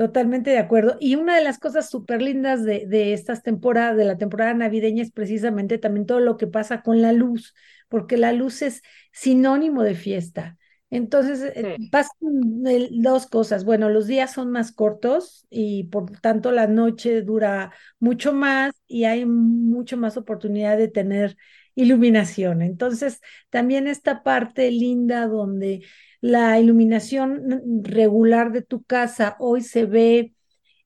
totalmente 0.00 0.48
de 0.48 0.56
acuerdo. 0.58 0.96
Y 0.98 1.16
una 1.16 1.36
de 1.36 1.44
las 1.44 1.58
cosas 1.58 1.90
súper 1.90 2.22
lindas 2.22 2.64
de, 2.64 2.86
de 2.86 3.12
estas 3.12 3.42
temporadas, 3.42 3.98
de 3.98 4.06
la 4.06 4.16
temporada 4.16 4.54
navideña, 4.54 5.02
es 5.02 5.12
precisamente 5.12 5.76
también 5.76 6.06
todo 6.06 6.20
lo 6.20 6.38
que 6.38 6.46
pasa 6.46 6.80
con 6.80 7.02
la 7.02 7.12
luz, 7.12 7.54
porque 7.90 8.16
la 8.16 8.32
luz 8.32 8.62
es 8.62 8.80
sinónimo 9.12 9.82
de 9.82 9.94
fiesta. 9.94 10.56
Entonces, 10.88 11.42
eh, 11.54 11.74
sí. 11.76 11.90
pasan 11.90 12.62
dos 13.02 13.26
cosas. 13.26 13.64
Bueno, 13.66 13.90
los 13.90 14.06
días 14.06 14.32
son 14.32 14.50
más 14.50 14.72
cortos 14.72 15.46
y 15.50 15.84
por 15.84 16.10
tanto 16.20 16.50
la 16.50 16.66
noche 16.66 17.20
dura 17.20 17.72
mucho 17.98 18.32
más 18.32 18.72
y 18.86 19.04
hay 19.04 19.26
mucho 19.26 19.98
más 19.98 20.16
oportunidad 20.16 20.78
de 20.78 20.88
tener 20.88 21.36
iluminación. 21.80 22.62
Entonces, 22.62 23.20
también 23.50 23.86
esta 23.86 24.22
parte 24.22 24.70
linda 24.70 25.26
donde 25.26 25.82
la 26.20 26.58
iluminación 26.60 27.62
regular 27.82 28.52
de 28.52 28.62
tu 28.62 28.82
casa 28.82 29.36
hoy 29.38 29.62
se 29.62 29.86
ve 29.86 30.34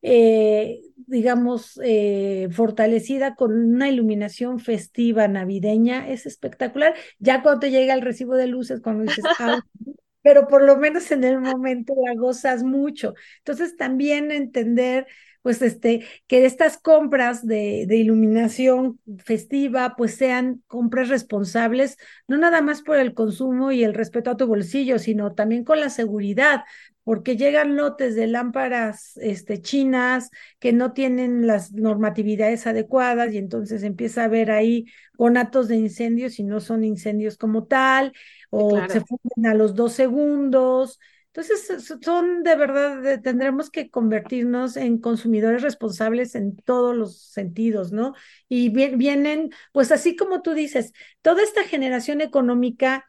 eh, 0.07 0.83
digamos, 1.07 1.81
eh, 1.83 2.49
fortalecida 2.51 3.35
con 3.37 3.53
una 3.53 3.89
iluminación 3.89 4.59
festiva 4.61 5.29
navideña, 5.29 6.09
es 6.09 6.27
espectacular. 6.27 6.95
Ya 7.19 7.43
cuando 7.43 7.61
te 7.61 7.71
llega 7.71 7.95
el 7.95 8.03
recibo 8.03 8.37
de 8.37 8.47
luces, 8.47 8.81
cuando 8.83 9.05
dices, 9.05 9.25
ah, 9.39 9.61
pero 10.23 10.47
por 10.47 10.63
lo 10.63 10.77
menos 10.77 11.11
en 11.11 11.25
el 11.25 11.41
momento 11.41 11.95
la 12.07 12.15
gozas 12.15 12.63
mucho. 12.63 13.15
Entonces, 13.39 13.77
también 13.77 14.31
entender 14.31 15.07
pues 15.45 15.61
este, 15.61 16.07
que 16.27 16.47
estas 16.47 16.79
compras 16.79 17.47
de, 17.47 17.85
de, 17.87 17.97
iluminación 17.97 18.99
festiva, 19.19 19.95
pues 19.95 20.15
sean 20.15 20.63
compras 20.69 21.11
responsables, 21.11 21.99
no 22.27 22.39
nada 22.39 22.63
más 22.63 22.81
por 22.81 22.97
el 22.97 23.13
consumo 23.13 23.71
y 23.71 23.85
el 23.85 23.93
respeto 23.93 24.31
a 24.31 24.39
tu 24.39 24.47
bolsillo, 24.47 24.99
sino 24.99 25.35
también 25.35 25.63
con 25.63 25.81
la 25.81 25.91
seguridad, 25.91 26.63
porque 27.03 27.37
llegan 27.37 27.77
lotes 27.77 28.15
de 28.15 28.27
lámparas 28.27 29.19
este, 29.19 29.61
chinas 29.61 30.31
que 30.61 30.73
no 30.73 30.95
tienen 30.95 31.47
las 31.47 31.73
normatividades 31.73 32.67
adecuadas 32.67 33.31
y 33.35 33.37
entonces 33.37 33.83
empieza 33.83 34.23
a 34.23 34.25
haber 34.25 34.51
ahí 34.51 34.87
conatos 35.15 35.69
de 35.69 35.77
incendios 35.77 36.39
y 36.39 36.45
no 36.45 36.61
son 36.61 36.85
incendios 36.85 37.37
como 37.37 37.67
tal, 37.67 38.15
o 38.49 38.71
claro. 38.71 38.91
se 38.91 39.01
funden 39.03 39.45
a 39.47 39.53
los 39.53 39.75
dos 39.75 39.93
segundos, 39.93 40.99
entonces, 41.37 41.97
son 42.01 42.45
de 42.45 42.55
verdad, 42.55 43.21
tendremos 43.21 43.69
que 43.69 43.91
convertirnos 43.91 44.77
en 44.77 44.99
consumidores 44.99 45.63
responsables 45.63 46.37
en 46.37 46.55
todos 46.57 46.95
los 46.95 47.19
sentidos, 47.23 47.91
¿no? 47.91 48.15
Y 48.49 48.69
vienen, 48.69 49.51
pues 49.73 49.91
así 49.91 50.15
como 50.15 50.43
tú 50.43 50.55
dices, 50.55 50.93
toda 51.23 51.43
esta 51.43 51.65
generación 51.65 52.21
económica 52.21 53.05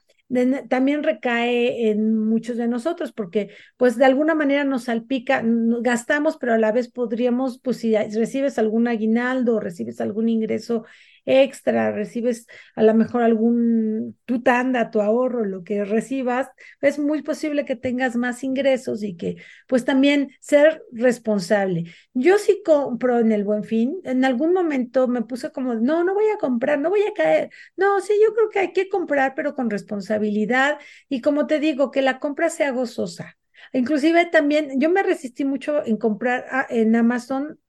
también 0.70 1.04
recae 1.04 1.92
en 1.92 2.18
muchos 2.18 2.58
de 2.58 2.68
nosotros, 2.68 3.12
porque 3.12 3.52
pues 3.78 3.96
de 3.96 4.06
alguna 4.06 4.34
manera 4.34 4.64
nos 4.64 4.86
salpica, 4.86 5.44
gastamos, 5.46 6.38
pero 6.38 6.56
a 6.56 6.58
la 6.58 6.72
vez 6.72 6.90
podríamos, 6.90 7.60
pues 7.60 7.78
si 7.78 7.96
recibes 7.96 8.58
algún 8.58 8.88
aguinaldo 8.88 9.58
o 9.58 9.60
recibes 9.60 10.02
algún 10.02 10.30
ingreso 10.30 10.84
extra, 11.26 11.92
recibes 11.92 12.48
a 12.76 12.84
lo 12.84 12.94
mejor 12.94 13.24
algún 13.24 14.18
tu 14.26 14.42
tanda, 14.42 14.92
tu 14.92 15.02
ahorro, 15.02 15.46
lo 15.46 15.64
que 15.64 15.84
recibas, 15.86 16.50
es 16.82 17.00
muy 17.00 17.22
posible 17.22 17.66
que 17.66 17.76
tengas 17.76 18.16
más 18.16 18.44
ingresos 18.44 19.04
y 19.04 19.16
que 19.16 19.38
pues 19.68 19.86
también 19.86 20.32
ser 20.40 20.84
responsable. 20.92 21.86
Yo 22.14 22.38
sí 22.38 22.62
compro 22.64 23.20
en 23.20 23.32
el 23.32 23.44
buen 23.44 23.64
fin, 23.64 24.00
en 24.04 24.26
algún 24.26 24.54
momento 24.54 25.08
me 25.08 25.22
puse 25.24 25.52
como, 25.52 25.76
no, 25.76 26.04
no 26.04 26.14
voy 26.14 26.30
a 26.30 26.38
comprar, 26.38 26.80
no 26.80 26.90
voy 26.90 27.02
a 27.04 27.14
caer. 27.14 27.50
No, 27.76 28.00
sí, 28.02 28.14
yo 28.24 28.34
creo 28.34 28.50
que 28.50 28.60
hay 28.60 28.74
que 28.74 28.90
comprar, 28.90 29.34
pero 29.36 29.56
con 29.56 29.70
responsabilidad 29.70 30.80
y 31.10 31.22
como 31.22 31.48
te 31.48 31.60
digo, 31.60 31.92
que 31.92 32.02
la 32.02 32.20
compra 32.20 32.50
sea 32.50 32.72
gozosa. 32.72 33.38
Inclusive 33.74 34.26
también 34.28 34.80
yo 34.80 34.90
me 34.90 35.04
resistí 35.04 35.44
mucho 35.46 35.86
en 35.86 35.98
comprar 35.98 36.46
ah, 36.52 36.66
en 36.70 36.96
Amazon 36.96 37.60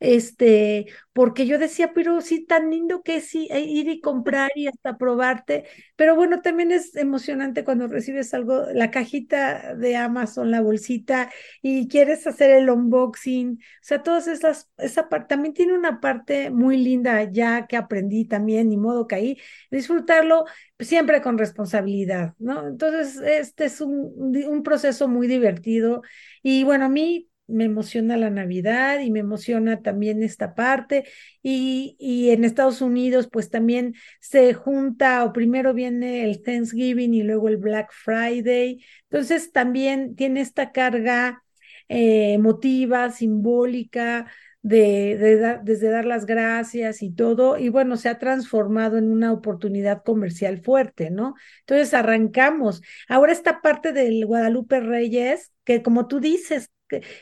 este, 0.00 0.86
porque 1.12 1.46
yo 1.46 1.58
decía, 1.58 1.92
pero 1.94 2.20
sí, 2.20 2.44
tan 2.44 2.70
lindo 2.70 3.02
que 3.02 3.20
sí, 3.20 3.48
e 3.50 3.60
ir 3.60 3.88
y 3.88 4.00
comprar 4.00 4.50
y 4.54 4.66
hasta 4.66 4.96
probarte, 4.98 5.64
pero 5.96 6.14
bueno, 6.16 6.40
también 6.42 6.72
es 6.72 6.94
emocionante 6.96 7.64
cuando 7.64 7.86
recibes 7.88 8.34
algo, 8.34 8.66
la 8.72 8.90
cajita 8.90 9.74
de 9.74 9.96
Amazon, 9.96 10.50
la 10.50 10.60
bolsita, 10.60 11.30
y 11.62 11.88
quieres 11.88 12.26
hacer 12.26 12.50
el 12.50 12.70
unboxing, 12.70 13.52
o 13.54 13.58
sea, 13.82 14.02
todas 14.02 14.26
esas, 14.26 14.70
esa 14.78 15.08
parte, 15.08 15.28
también 15.34 15.54
tiene 15.54 15.72
una 15.74 16.00
parte 16.00 16.50
muy 16.50 16.76
linda 16.76 17.24
ya 17.30 17.66
que 17.66 17.76
aprendí 17.76 18.24
también, 18.26 18.68
ni 18.68 18.76
modo 18.76 19.06
que 19.06 19.14
ahí, 19.14 19.38
disfrutarlo 19.70 20.44
siempre 20.78 21.22
con 21.22 21.38
responsabilidad, 21.38 22.34
¿no? 22.38 22.66
Entonces, 22.66 23.16
este 23.24 23.66
es 23.66 23.80
un, 23.80 24.12
un 24.48 24.62
proceso 24.62 25.08
muy 25.08 25.26
divertido, 25.28 26.02
y 26.42 26.64
bueno, 26.64 26.86
a 26.86 26.88
mí 26.88 27.28
me 27.46 27.64
emociona 27.64 28.16
la 28.16 28.30
Navidad 28.30 29.00
y 29.00 29.10
me 29.10 29.20
emociona 29.20 29.82
también 29.82 30.22
esta 30.22 30.54
parte. 30.54 31.04
Y, 31.42 31.96
y, 31.98 32.30
en 32.30 32.44
Estados 32.44 32.80
Unidos, 32.80 33.28
pues 33.30 33.50
también 33.50 33.94
se 34.20 34.54
junta, 34.54 35.24
o 35.24 35.32
primero 35.32 35.74
viene 35.74 36.24
el 36.24 36.42
Thanksgiving 36.42 37.14
y 37.14 37.22
luego 37.22 37.48
el 37.48 37.58
Black 37.58 37.90
Friday. 37.92 38.82
Entonces 39.10 39.52
también 39.52 40.16
tiene 40.16 40.40
esta 40.40 40.72
carga 40.72 41.42
eh, 41.88 42.32
emotiva, 42.34 43.10
simbólica. 43.10 44.26
De, 44.66 45.18
de 45.18 45.60
desde 45.62 45.90
dar 45.90 46.06
las 46.06 46.24
gracias 46.24 47.02
y 47.02 47.10
todo, 47.10 47.58
y 47.58 47.68
bueno, 47.68 47.98
se 47.98 48.08
ha 48.08 48.18
transformado 48.18 48.96
en 48.96 49.12
una 49.12 49.30
oportunidad 49.30 50.02
comercial 50.02 50.62
fuerte, 50.62 51.10
¿no? 51.10 51.34
Entonces 51.60 51.92
arrancamos. 51.92 52.80
Ahora 53.06 53.32
esta 53.32 53.60
parte 53.60 53.92
del 53.92 54.24
Guadalupe 54.24 54.80
Reyes, 54.80 55.52
que 55.64 55.82
como 55.82 56.06
tú 56.06 56.18
dices, 56.18 56.70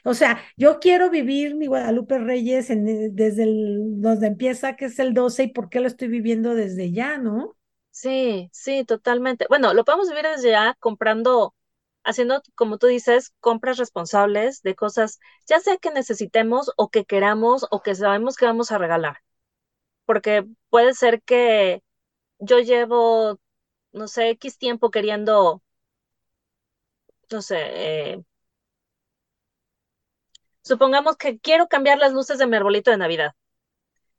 o 0.05 0.15
sea, 0.15 0.41
yo 0.57 0.81
quiero 0.81 1.11
vivir 1.11 1.55
mi 1.55 1.67
Guadalupe 1.67 2.19
Reyes 2.19 2.71
eh, 2.71 2.77
desde 3.13 3.45
el, 3.45 4.01
donde 4.01 4.27
empieza, 4.29 4.77
que 4.77 4.87
es 4.87 4.99
el 4.99 5.15
12, 5.15 5.45
y 5.45 5.49
por 5.49 5.69
qué 5.71 5.81
lo 5.81 5.87
estoy 5.89 6.09
viviendo 6.09 6.55
desde 6.55 6.93
ya, 6.93 7.19
¿no? 7.19 7.57
Sí, 7.91 8.49
sí, 8.53 8.85
totalmente. 8.85 9.47
Bueno, 9.49 9.75
lo 9.75 9.85
podemos 9.85 10.09
vivir 10.09 10.25
desde 10.27 10.51
ya 10.51 10.75
comprando, 10.81 11.55
haciendo, 12.05 12.41
como 12.55 12.79
tú 12.79 12.87
dices, 12.87 13.33
compras 13.41 13.77
responsables 13.79 14.63
de 14.63 14.75
cosas, 14.75 15.21
ya 15.47 15.61
sea 15.61 15.77
que 15.77 15.91
necesitemos 15.91 16.73
o 16.77 16.89
que 16.91 17.05
queramos 17.05 17.67
o 17.71 17.83
que 17.83 17.95
sabemos 17.95 18.37
que 18.37 18.47
vamos 18.47 18.73
a 18.73 18.79
regalar. 18.79 19.19
Porque 20.07 20.47
puede 20.71 20.95
ser 20.95 21.23
que 21.23 21.83
yo 22.41 22.61
llevo, 22.61 23.41
no 23.93 24.09
sé, 24.09 24.31
X 24.31 24.59
tiempo 24.59 24.91
queriendo, 24.91 25.63
no 27.31 27.43
sé, 27.43 27.57
eh, 28.13 28.23
Supongamos 30.63 31.17
que 31.17 31.39
quiero 31.39 31.69
cambiar 31.69 31.99
las 31.99 32.13
luces 32.13 32.39
de 32.39 32.47
mi 32.47 32.57
arbolito 32.57 32.91
de 32.91 32.97
Navidad. 32.97 33.33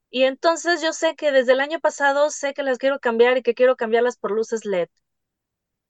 Y 0.10 0.24
entonces 0.24 0.82
yo 0.82 0.94
sé 0.94 1.16
que 1.16 1.32
desde 1.32 1.54
el 1.54 1.60
año 1.62 1.80
pasado 1.80 2.30
sé 2.30 2.54
que 2.54 2.64
las 2.64 2.78
quiero 2.78 3.00
cambiar 3.00 3.38
y 3.38 3.44
que 3.44 3.56
quiero 3.56 3.76
cambiarlas 3.76 4.18
por 4.18 4.32
luces 4.32 4.66
LED. 4.66 4.90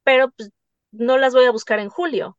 Pero 0.03 0.31
pues, 0.31 0.51
no 0.91 1.17
las 1.17 1.33
voy 1.33 1.45
a 1.45 1.51
buscar 1.51 1.79
en 1.79 1.89
julio, 1.89 2.37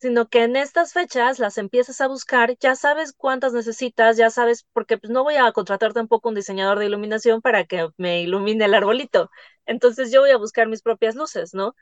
sino 0.00 0.28
que 0.28 0.42
en 0.42 0.56
estas 0.56 0.92
fechas 0.92 1.38
las 1.38 1.56
empiezas 1.58 2.00
a 2.00 2.08
buscar, 2.08 2.56
ya 2.58 2.76
sabes 2.76 3.12
cuántas 3.14 3.52
necesitas, 3.54 4.16
ya 4.18 4.28
sabes, 4.30 4.66
porque 4.72 4.98
pues 4.98 5.10
no 5.10 5.24
voy 5.24 5.36
a 5.36 5.50
contratar 5.52 5.94
tampoco 5.94 6.28
un 6.28 6.34
diseñador 6.34 6.78
de 6.78 6.86
iluminación 6.86 7.40
para 7.40 7.64
que 7.64 7.88
me 7.96 8.20
ilumine 8.22 8.66
el 8.66 8.74
arbolito. 8.74 9.30
Entonces 9.66 10.12
yo 10.12 10.20
voy 10.20 10.30
a 10.30 10.36
buscar 10.36 10.68
mis 10.68 10.82
propias 10.82 11.14
luces, 11.14 11.54
¿no? 11.54 11.74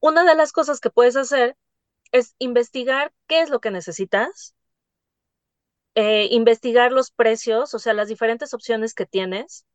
Una 0.00 0.24
de 0.24 0.34
las 0.34 0.50
cosas 0.52 0.80
que 0.80 0.90
puedes 0.90 1.14
hacer 1.16 1.56
es 2.12 2.34
investigar 2.38 3.12
qué 3.28 3.42
es 3.42 3.50
lo 3.50 3.60
que 3.60 3.70
necesitas, 3.70 4.54
eh, 5.94 6.28
investigar 6.30 6.92
los 6.92 7.10
precios, 7.10 7.74
o 7.74 7.78
sea, 7.78 7.92
las 7.94 8.08
diferentes 8.08 8.54
opciones 8.54 8.94
que 8.94 9.06
tienes 9.06 9.66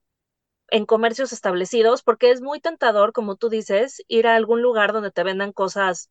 en 0.69 0.85
comercios 0.87 1.33
establecidos, 1.33 2.03
porque 2.03 2.31
es 2.31 2.41
muy 2.41 2.61
tentador, 2.61 3.13
como 3.13 3.35
tú 3.37 3.49
dices, 3.49 4.03
ir 4.09 4.27
a 4.27 4.35
algún 4.35 4.61
lugar 4.63 4.93
donde 4.93 5.11
te 5.11 5.23
vendan 5.23 5.53
cosas 5.53 6.09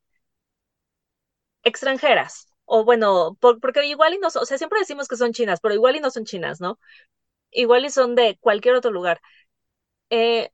extranjeras. 1.62 2.46
O 2.64 2.84
bueno, 2.84 3.36
porque 3.40 3.84
igual 3.86 4.14
y 4.14 4.18
no, 4.18 4.28
o 4.28 4.30
sea, 4.46 4.58
siempre 4.58 4.78
decimos 4.80 5.08
que 5.08 5.16
son 5.16 5.32
chinas, 5.32 5.60
pero 5.60 5.74
igual 5.74 5.96
y 5.96 6.00
no 6.00 6.10
son 6.10 6.24
chinas, 6.24 6.60
¿no? 6.60 6.78
Igual 7.52 7.84
y 7.86 7.90
son 7.90 8.14
de 8.16 8.38
cualquier 8.40 8.76
otro 8.76 8.90
lugar. 8.92 9.20
Eh, 10.10 10.50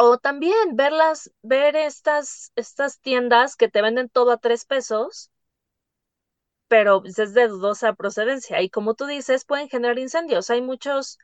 o 0.00 0.18
también 0.18 0.76
verlas, 0.76 1.30
ver 1.42 1.76
estas, 1.76 2.52
estas 2.56 3.00
tiendas 3.00 3.56
que 3.56 3.68
te 3.68 3.82
venden 3.82 4.08
todo 4.08 4.30
a 4.32 4.38
tres 4.38 4.64
pesos, 4.64 5.30
pero 6.68 7.00
pues, 7.02 7.18
es 7.18 7.34
de 7.34 7.48
dudosa 7.48 7.94
procedencia. 7.94 8.62
Y 8.62 8.70
como 8.70 8.94
tú 8.94 9.06
dices, 9.06 9.44
pueden 9.44 9.68
generar 9.68 9.98
incendios. 9.98 10.50
Hay 10.50 10.62
muchos, 10.62 11.18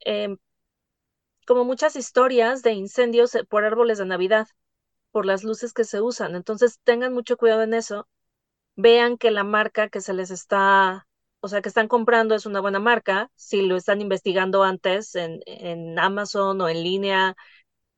em, 0.00 0.38
como 1.46 1.64
muchas 1.64 1.96
historias 1.96 2.62
de 2.62 2.72
incendios 2.72 3.34
eh, 3.34 3.44
por 3.44 3.64
árboles 3.64 3.98
de 3.98 4.06
Navidad, 4.06 4.46
por 5.12 5.26
las 5.26 5.44
luces 5.44 5.72
que 5.72 5.84
se 5.84 6.00
usan. 6.00 6.36
Entonces 6.36 6.80
tengan 6.84 7.12
mucho 7.14 7.36
cuidado 7.36 7.62
en 7.62 7.74
eso. 7.74 8.08
Vean 8.76 9.18
que 9.18 9.30
la 9.30 9.44
marca 9.44 9.88
que 9.90 10.00
se 10.00 10.14
les 10.14 10.30
está, 10.30 11.06
o 11.40 11.48
sea, 11.48 11.62
que 11.62 11.68
están 11.70 11.88
comprando 11.88 12.34
es 12.34 12.46
una 12.46 12.60
buena 12.60 12.80
marca. 12.80 13.30
Si 13.36 13.62
lo 13.62 13.76
están 13.76 14.00
investigando 14.00 14.64
antes 14.64 15.14
en, 15.16 15.40
en 15.46 15.98
Amazon 15.98 16.60
o 16.60 16.68
en 16.68 16.82
línea, 16.84 17.36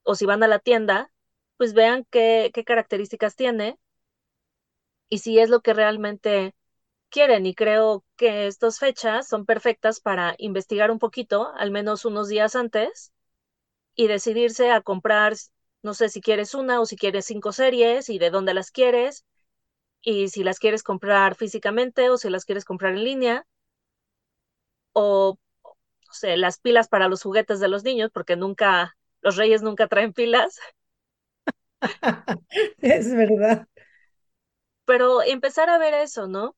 o 0.04 0.14
si 0.14 0.26
van 0.26 0.42
a 0.42 0.48
la 0.48 0.58
tienda, 0.60 1.10
pues 1.56 1.74
vean 1.74 2.06
qué, 2.10 2.50
características 2.66 3.36
tiene 3.36 3.78
y 5.08 5.18
si 5.18 5.38
es 5.38 5.48
lo 5.50 5.60
que 5.60 5.74
realmente 5.74 6.54
quieren. 7.10 7.46
Y 7.46 7.54
creo 7.54 8.04
que 8.16 8.46
estas 8.46 8.78
fechas 8.78 9.28
son 9.28 9.46
perfectas 9.46 10.00
para 10.00 10.34
investigar 10.38 10.90
un 10.90 10.98
poquito, 10.98 11.52
al 11.56 11.70
menos 11.70 12.04
unos 12.04 12.28
días 12.28 12.56
antes, 12.56 13.12
y 13.96 14.08
decidirse 14.08 14.70
a 14.72 14.82
comprar, 14.82 15.34
no 15.82 15.94
sé 15.94 16.08
si 16.10 16.20
quieres 16.20 16.54
una 16.54 16.80
o 16.80 16.86
si 16.86 16.96
quieres 16.96 17.26
cinco 17.26 17.52
series 17.52 18.10
y 18.10 18.18
de 18.18 18.30
dónde 18.30 18.54
las 18.54 18.70
quieres, 18.70 19.24
y 20.02 20.28
si 20.28 20.44
las 20.44 20.58
quieres 20.60 20.82
comprar 20.84 21.36
físicamente 21.36 22.10
o 22.10 22.18
si 22.18 22.30
las 22.30 22.44
quieres 22.44 22.64
comprar 22.64 22.94
en 22.94 23.04
línea, 23.04 23.46
o 24.92 25.38
no 25.64 26.12
sé, 26.12 26.36
las 26.36 26.58
pilas 26.58 26.88
para 26.88 27.08
los 27.08 27.22
juguetes 27.22 27.60
de 27.60 27.68
los 27.68 27.84
niños, 27.84 28.10
porque 28.12 28.36
nunca 28.36 28.96
los 29.24 29.36
reyes 29.36 29.62
nunca 29.62 29.88
traen 29.88 30.12
pilas. 30.12 30.60
es 32.78 33.14
verdad. 33.14 33.66
Pero 34.84 35.22
empezar 35.22 35.70
a 35.70 35.78
ver 35.78 35.94
eso, 35.94 36.28
¿no? 36.28 36.54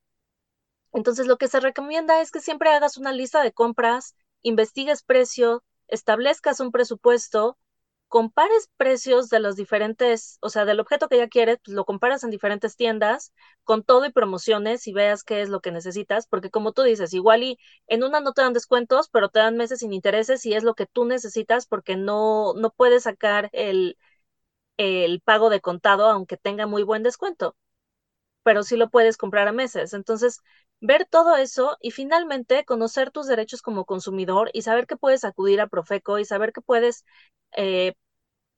Entonces, 0.93 1.29
lo 1.29 1.37
que 1.37 1.47
se 1.47 1.61
recomienda 1.61 2.21
es 2.21 2.33
que 2.33 2.41
siempre 2.41 2.71
hagas 2.71 2.97
una 2.97 3.13
lista 3.13 3.43
de 3.43 3.53
compras, 3.53 4.17
investigues 4.43 5.05
precio, 5.05 5.63
establezcas 5.87 6.59
un 6.59 6.73
presupuesto, 6.73 7.57
compares 8.09 8.71
precios 8.77 9.29
de 9.31 9.41
los 9.41 9.57
diferentes, 9.57 10.39
o 10.41 10.49
sea, 10.51 10.65
del 10.65 10.81
objeto 10.81 11.09
que 11.09 11.19
ya 11.19 11.29
quieres, 11.29 11.59
pues 11.65 11.75
lo 11.75 11.85
comparas 11.85 12.25
en 12.25 12.31
diferentes 12.31 12.77
tiendas 12.77 13.33
con 13.65 13.83
todo 13.85 14.07
y 14.07 14.13
promociones 14.13 14.87
y 14.87 14.93
veas 14.93 15.25
qué 15.25 15.43
es 15.43 15.49
lo 15.49 15.61
que 15.61 15.73
necesitas, 15.73 16.27
porque 16.29 16.51
como 16.51 16.73
tú 16.73 16.83
dices, 16.83 17.13
igual 17.15 17.43
y 17.43 17.59
en 17.89 18.05
una 18.05 18.21
no 18.21 18.33
te 18.33 18.43
dan 18.43 18.53
descuentos, 18.53 19.09
pero 19.11 19.29
te 19.31 19.41
dan 19.41 19.57
meses 19.57 19.81
sin 19.81 19.93
intereses 19.93 20.47
y 20.47 20.55
es 20.55 20.63
lo 20.65 20.75
que 20.75 20.87
tú 20.87 21.05
necesitas 21.05 21.67
porque 21.67 21.97
no, 21.97 22.55
no 22.55 22.71
puedes 22.71 23.05
sacar 23.05 23.51
el, 23.53 23.99
el 24.79 25.21
pago 25.23 25.51
de 25.51 25.61
contado 25.61 26.07
aunque 26.11 26.37
tenga 26.39 26.67
muy 26.67 26.83
buen 26.85 27.03
descuento 27.05 27.57
pero 28.43 28.63
sí 28.63 28.77
lo 28.77 28.91
puedes 28.91 29.17
comprar 29.17 29.49
a 29.49 29.53
meses. 29.53 29.93
Entonces, 29.93 30.41
ver 30.81 31.07
todo 31.11 31.37
eso 31.37 31.77
y 31.81 31.91
finalmente 31.91 32.65
conocer 32.65 33.11
tus 33.11 33.27
derechos 33.27 33.63
como 33.63 33.85
consumidor 33.85 34.51
y 34.53 34.63
saber 34.63 34.87
que 34.87 34.97
puedes 34.97 35.25
acudir 35.25 35.61
a 35.61 35.69
Profeco 35.69 36.19
y 36.19 36.25
saber 36.25 36.53
que 36.53 36.61
puedes 36.61 37.05
eh, 37.57 37.95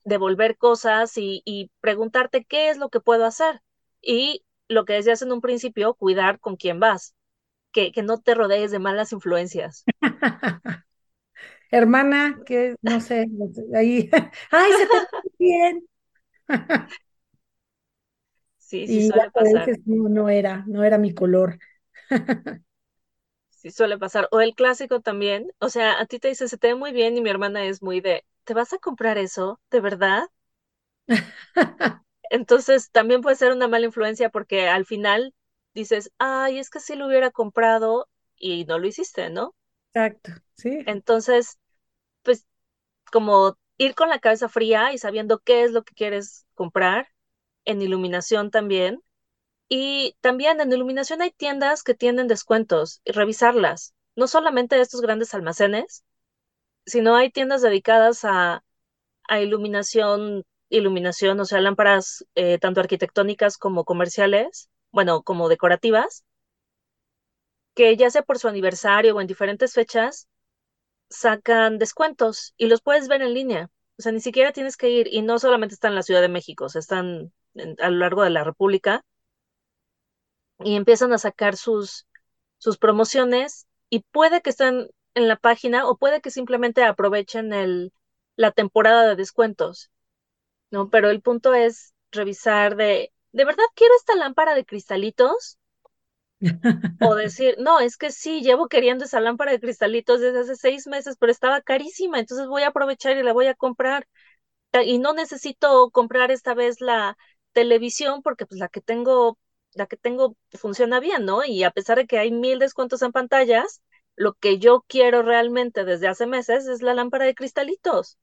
devolver 0.05 0.57
cosas 0.57 1.17
y, 1.17 1.43
y, 1.45 1.71
preguntarte 1.81 2.45
qué 2.45 2.71
es 2.71 2.79
lo 2.79 2.89
que 2.89 3.01
puedo 3.01 3.25
hacer. 3.25 3.63
Y 4.01 4.45
lo 4.69 4.85
que 4.85 4.95
decías 4.95 5.23
en 5.23 5.33
un 5.33 5.41
principio, 5.41 5.95
cuidar 5.95 6.41
con 6.41 6.57
quién 6.57 6.81
vas, 6.81 7.15
que, 7.73 7.93
que 7.93 8.03
no 8.03 8.19
te 8.21 8.35
rodees 8.35 8.71
de 8.71 8.79
malas 8.79 9.13
influencias. 9.13 9.85
Hermana, 11.71 12.41
que 12.47 12.77
no 12.81 13.01
sé, 13.01 13.27
ahí, 13.75 14.09
ay, 14.51 14.73
se 14.73 14.87
te 14.87 15.31
bien. 15.39 15.87
Sí, 18.57 18.87
sí 18.87 18.99
y 18.99 19.09
suele 19.09 19.31
pasar. 19.31 19.67
Dices, 19.67 19.87
no, 19.87 20.11
no 20.11 20.29
era, 20.29 20.63
no 20.67 20.85
era 20.85 20.99
mi 20.99 21.15
color. 21.15 21.59
sí 23.51 23.71
suele 23.71 23.99
pasar. 23.99 24.29
O 24.33 24.41
el 24.41 24.55
clásico 24.55 25.01
también, 25.01 25.53
o 25.61 25.69
sea, 25.69 26.01
a 26.01 26.07
ti 26.07 26.19
te 26.19 26.29
dice, 26.29 26.49
se 26.49 26.57
te 26.59 26.69
ve 26.69 26.75
muy 26.75 26.93
bien 26.93 27.17
y 27.17 27.21
mi 27.23 27.31
hermana 27.31 27.65
es 27.65 27.83
muy 27.83 28.01
de, 28.01 28.25
¿te 28.45 28.55
vas 28.55 28.73
a 28.73 28.79
comprar 28.79 29.19
eso? 29.19 29.61
¿De 29.71 29.81
verdad? 29.81 30.29
Entonces 32.31 32.91
también 32.91 33.21
puede 33.21 33.37
ser 33.37 33.53
una 33.53 33.69
mala 33.69 33.85
influencia 33.87 34.31
porque 34.31 34.67
al 34.69 34.87
final 34.87 35.35
dices, 35.75 36.11
ay, 36.19 36.59
es 36.59 36.71
que 36.71 36.81
si 36.81 36.97
lo 36.97 37.07
hubiera 37.07 37.31
comprado 37.31 38.09
y 38.37 38.65
no 38.65 38.79
lo 38.79 38.87
hiciste, 38.87 39.29
¿no? 39.31 39.55
Exacto, 39.93 40.33
sí. 40.55 40.87
Entonces, 40.87 41.59
pues 42.23 42.47
como 43.13 43.59
ir 43.79 43.95
con 43.97 44.09
la 44.11 44.21
cabeza 44.21 44.49
fría 44.51 44.93
y 44.95 44.99
sabiendo 44.99 45.41
qué 45.41 45.65
es 45.65 45.73
lo 45.73 45.85
que 45.85 45.95
quieres 45.95 46.47
comprar 46.55 47.09
en 47.67 47.83
iluminación 47.83 48.51
también. 48.53 49.03
Y 49.69 50.17
también 50.21 50.61
en 50.61 50.73
iluminación 50.73 51.23
hay 51.23 51.31
tiendas 51.31 51.83
que 51.83 51.95
tienen 51.95 52.29
descuentos 52.29 53.01
y 53.05 53.13
revisarlas. 53.13 53.95
No 54.17 54.27
solamente 54.27 54.81
estos 54.81 55.01
grandes 55.01 55.35
almacenes, 55.35 56.05
sino 56.87 57.17
hay 57.17 57.31
tiendas 57.31 57.63
dedicadas 57.63 58.25
a, 58.25 58.65
a 59.29 59.41
iluminación, 59.41 60.45
iluminación, 60.71 61.41
o 61.41 61.45
sea, 61.47 61.61
lámparas 61.61 62.27
eh, 62.35 62.59
tanto 62.59 62.81
arquitectónicas 62.81 63.59
como 63.59 63.85
comerciales, 63.85 64.71
bueno, 64.93 65.23
como 65.23 65.49
decorativas, 65.49 66.25
que 67.75 67.97
ya 67.97 68.11
sea 68.11 68.23
por 68.23 68.39
su 68.39 68.49
aniversario 68.49 69.15
o 69.17 69.21
en 69.21 69.27
diferentes 69.27 69.75
fechas, 69.75 70.29
sacan 71.11 71.79
descuentos 71.79 72.55
y 72.57 72.67
los 72.69 72.83
puedes 72.83 73.09
ver 73.09 73.23
en 73.23 73.35
línea. 73.35 73.71
O 73.99 74.03
sea, 74.03 74.13
ni 74.13 74.21
siquiera 74.21 74.53
tienes 74.53 74.77
que 74.77 74.91
ir 74.91 75.09
y 75.13 75.23
no 75.23 75.39
solamente 75.39 75.75
están 75.75 75.93
en 75.93 75.97
la 75.97 76.03
Ciudad 76.03 76.21
de 76.23 76.29
México, 76.29 76.67
están 76.75 77.33
a 77.81 77.91
lo 77.91 77.99
largo 77.99 78.23
de 78.23 78.31
la 78.31 78.45
República 78.45 79.05
y 80.61 80.77
empiezan 80.77 81.13
a 81.13 81.19
sacar 81.19 81.57
sus, 81.57 82.07
sus 82.59 82.79
promociones 82.79 83.67
y 83.91 84.01
puede 84.01 84.43
que 84.43 84.51
estén 84.51 84.91
en 85.15 85.29
la 85.29 85.37
página 85.37 85.89
o 85.89 85.97
puede 85.97 86.21
que 86.21 86.31
simplemente 86.31 86.85
aprovechen 86.85 87.53
el, 87.53 87.93
la 88.37 88.53
temporada 88.53 89.07
de 89.09 89.17
descuentos, 89.17 89.91
¿no? 90.71 90.91
Pero 90.91 91.11
el 91.11 91.23
punto 91.23 91.55
es 91.55 91.95
revisar 92.13 92.77
de, 92.77 93.13
¿de 93.33 93.45
verdad 93.45 93.65
quiero 93.75 93.95
esta 93.97 94.15
lámpara 94.17 94.55
de 94.55 94.65
cristalitos? 94.65 95.59
o 97.01 97.15
decir, 97.17 97.57
no, 97.59 97.81
es 97.81 97.97
que 97.97 98.13
sí, 98.13 98.43
llevo 98.43 98.69
queriendo 98.69 99.05
esa 99.05 99.21
lámpara 99.21 99.51
de 99.53 99.61
cristalitos 99.61 100.21
desde 100.21 100.41
hace 100.41 100.57
seis 100.57 100.87
meses, 100.87 101.17
pero 101.19 101.33
estaba 101.33 101.61
carísima, 101.61 102.21
entonces 102.21 102.47
voy 102.47 102.63
a 102.63 102.69
aprovechar 102.69 103.17
y 103.17 103.23
la 103.23 103.33
voy 103.33 103.47
a 103.47 103.55
comprar. 103.55 104.07
Y 104.85 104.99
no 104.99 105.15
necesito 105.15 105.91
comprar 105.91 106.31
esta 106.31 106.55
vez 106.55 106.81
la, 106.81 107.17
televisión 107.59 108.23
porque 108.23 108.47
pues 108.47 108.61
la 108.61 108.69
que 108.69 108.81
tengo, 108.81 109.39
la 109.79 109.87
que 109.87 109.97
tengo 109.97 110.37
funciona 110.53 111.01
bien, 111.01 111.25
¿no? 111.27 111.45
Y 111.45 111.65
a 111.65 111.71
pesar 111.73 111.99
de 111.99 112.07
que 112.09 112.19
hay 112.19 112.33
mil 112.33 112.59
descuentos 112.61 113.03
en 113.03 113.13
pantallas, 113.13 113.83
lo 114.17 114.35
que 114.35 114.59
yo 114.59 114.85
quiero 114.89 115.23
realmente 115.23 115.85
desde 115.87 116.09
hace 116.09 116.27
meses 116.27 116.67
es 116.69 116.83
la 116.83 116.95
lámpara 116.95 117.25
de 117.27 117.35
cristalitos. 117.37 118.19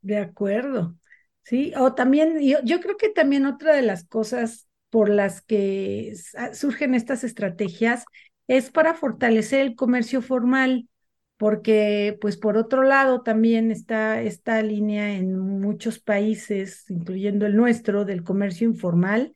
De 0.00 0.18
acuerdo. 0.18 0.96
Sí, 1.44 1.72
o 1.76 1.94
también, 1.94 2.40
yo, 2.40 2.58
yo 2.64 2.80
creo 2.80 2.96
que 2.96 3.08
también 3.08 3.46
otra 3.46 3.74
de 3.74 3.82
las 3.82 4.04
cosas 4.04 4.68
por 4.90 5.08
las 5.08 5.40
que 5.42 6.14
surgen 6.54 6.94
estas 6.94 7.24
estrategias 7.24 8.04
es 8.48 8.70
para 8.70 8.94
fortalecer 8.94 9.60
el 9.60 9.74
comercio 9.74 10.22
formal 10.22 10.88
porque 11.36 12.16
pues 12.20 12.36
por 12.36 12.56
otro 12.56 12.82
lado 12.84 13.22
también 13.22 13.70
está 13.72 14.22
esta 14.22 14.62
línea 14.62 15.14
en 15.14 15.36
muchos 15.38 15.98
países, 15.98 16.88
incluyendo 16.88 17.46
el 17.46 17.56
nuestro, 17.56 18.04
del 18.04 18.22
comercio 18.22 18.68
informal. 18.68 19.34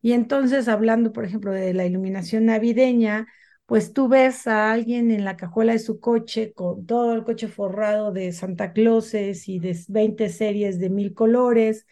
Y 0.00 0.12
entonces, 0.12 0.68
hablando, 0.68 1.12
por 1.12 1.24
ejemplo, 1.24 1.52
de 1.52 1.74
la 1.74 1.86
iluminación 1.86 2.46
navideña, 2.46 3.26
pues 3.66 3.92
tú 3.92 4.08
ves 4.08 4.46
a 4.46 4.72
alguien 4.72 5.10
en 5.10 5.24
la 5.24 5.36
cajuela 5.36 5.72
de 5.72 5.78
su 5.80 6.00
coche 6.00 6.52
con 6.54 6.86
todo 6.86 7.14
el 7.14 7.24
coche 7.24 7.48
forrado 7.48 8.12
de 8.12 8.32
Santa 8.32 8.72
Clauses 8.72 9.48
y 9.48 9.58
de 9.58 9.76
20 9.88 10.28
series 10.30 10.78
de 10.78 10.88
mil 10.90 11.14
colores, 11.14 11.86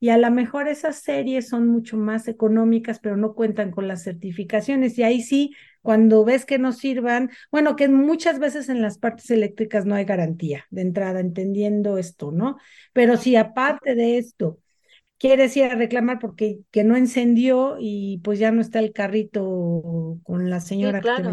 y 0.00 0.10
a 0.10 0.18
lo 0.18 0.30
mejor 0.30 0.68
esas 0.68 0.96
series 1.02 1.48
son 1.48 1.68
mucho 1.68 1.96
más 1.96 2.28
económicas, 2.28 3.00
pero 3.00 3.16
no 3.16 3.34
cuentan 3.34 3.70
con 3.70 3.88
las 3.88 4.02
certificaciones. 4.04 4.98
Y 4.98 5.02
ahí 5.02 5.22
sí, 5.22 5.54
cuando 5.82 6.24
ves 6.24 6.44
que 6.44 6.58
no 6.58 6.72
sirvan, 6.72 7.30
bueno, 7.50 7.76
que 7.76 7.88
muchas 7.88 8.38
veces 8.38 8.68
en 8.68 8.82
las 8.82 8.98
partes 8.98 9.30
eléctricas 9.30 9.86
no 9.86 9.94
hay 9.94 10.04
garantía 10.04 10.66
de 10.70 10.82
entrada, 10.82 11.20
entendiendo 11.20 11.96
esto, 11.98 12.30
¿no? 12.30 12.58
Pero 12.92 13.16
si 13.16 13.36
aparte 13.36 13.94
de 13.94 14.18
esto 14.18 14.58
quieres 15.18 15.56
ir 15.56 15.64
a 15.64 15.74
reclamar 15.74 16.18
porque 16.18 16.60
que 16.70 16.84
no 16.84 16.96
encendió 16.96 17.76
y 17.80 18.20
pues 18.24 18.38
ya 18.38 18.50
no 18.52 18.60
está 18.60 18.78
el 18.80 18.92
carrito 18.92 20.18
con 20.24 20.50
la 20.50 20.60
señora 20.60 21.02
que 21.02 21.10
te 21.14 21.22
la 21.24 21.32